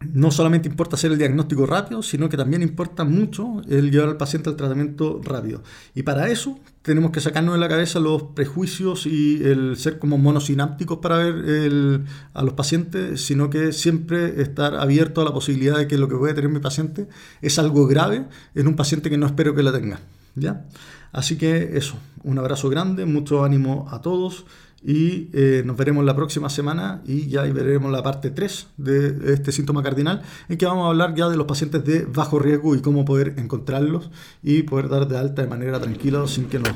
[0.00, 4.16] no solamente importa hacer el diagnóstico rápido, sino que también importa mucho el llevar al
[4.16, 5.62] paciente al tratamiento rápido.
[5.94, 10.18] Y para eso tenemos que sacarnos de la cabeza los prejuicios y el ser como
[10.18, 15.88] monosinápticos para ver a los pacientes, sino que siempre estar abierto a la posibilidad de
[15.88, 17.08] que lo que puede tener mi paciente
[17.42, 19.98] es algo grave en un paciente que no espero que lo tenga.
[20.36, 20.64] ¿Ya?
[21.10, 24.46] Así que eso, un abrazo grande, mucho ánimo a todos
[24.86, 29.50] y eh, nos veremos la próxima semana y ya veremos la parte 3 de este
[29.50, 32.80] síntoma cardinal en que vamos a hablar ya de los pacientes de bajo riesgo y
[32.80, 34.10] cómo poder encontrarlos
[34.44, 36.70] y poder dar de alta de manera tranquila sin que nos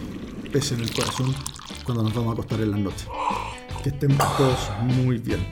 [0.52, 1.32] pese en el corazón
[1.84, 3.06] cuando nos vamos a acostar en la noche.
[3.84, 5.46] Que estén todos muy bien.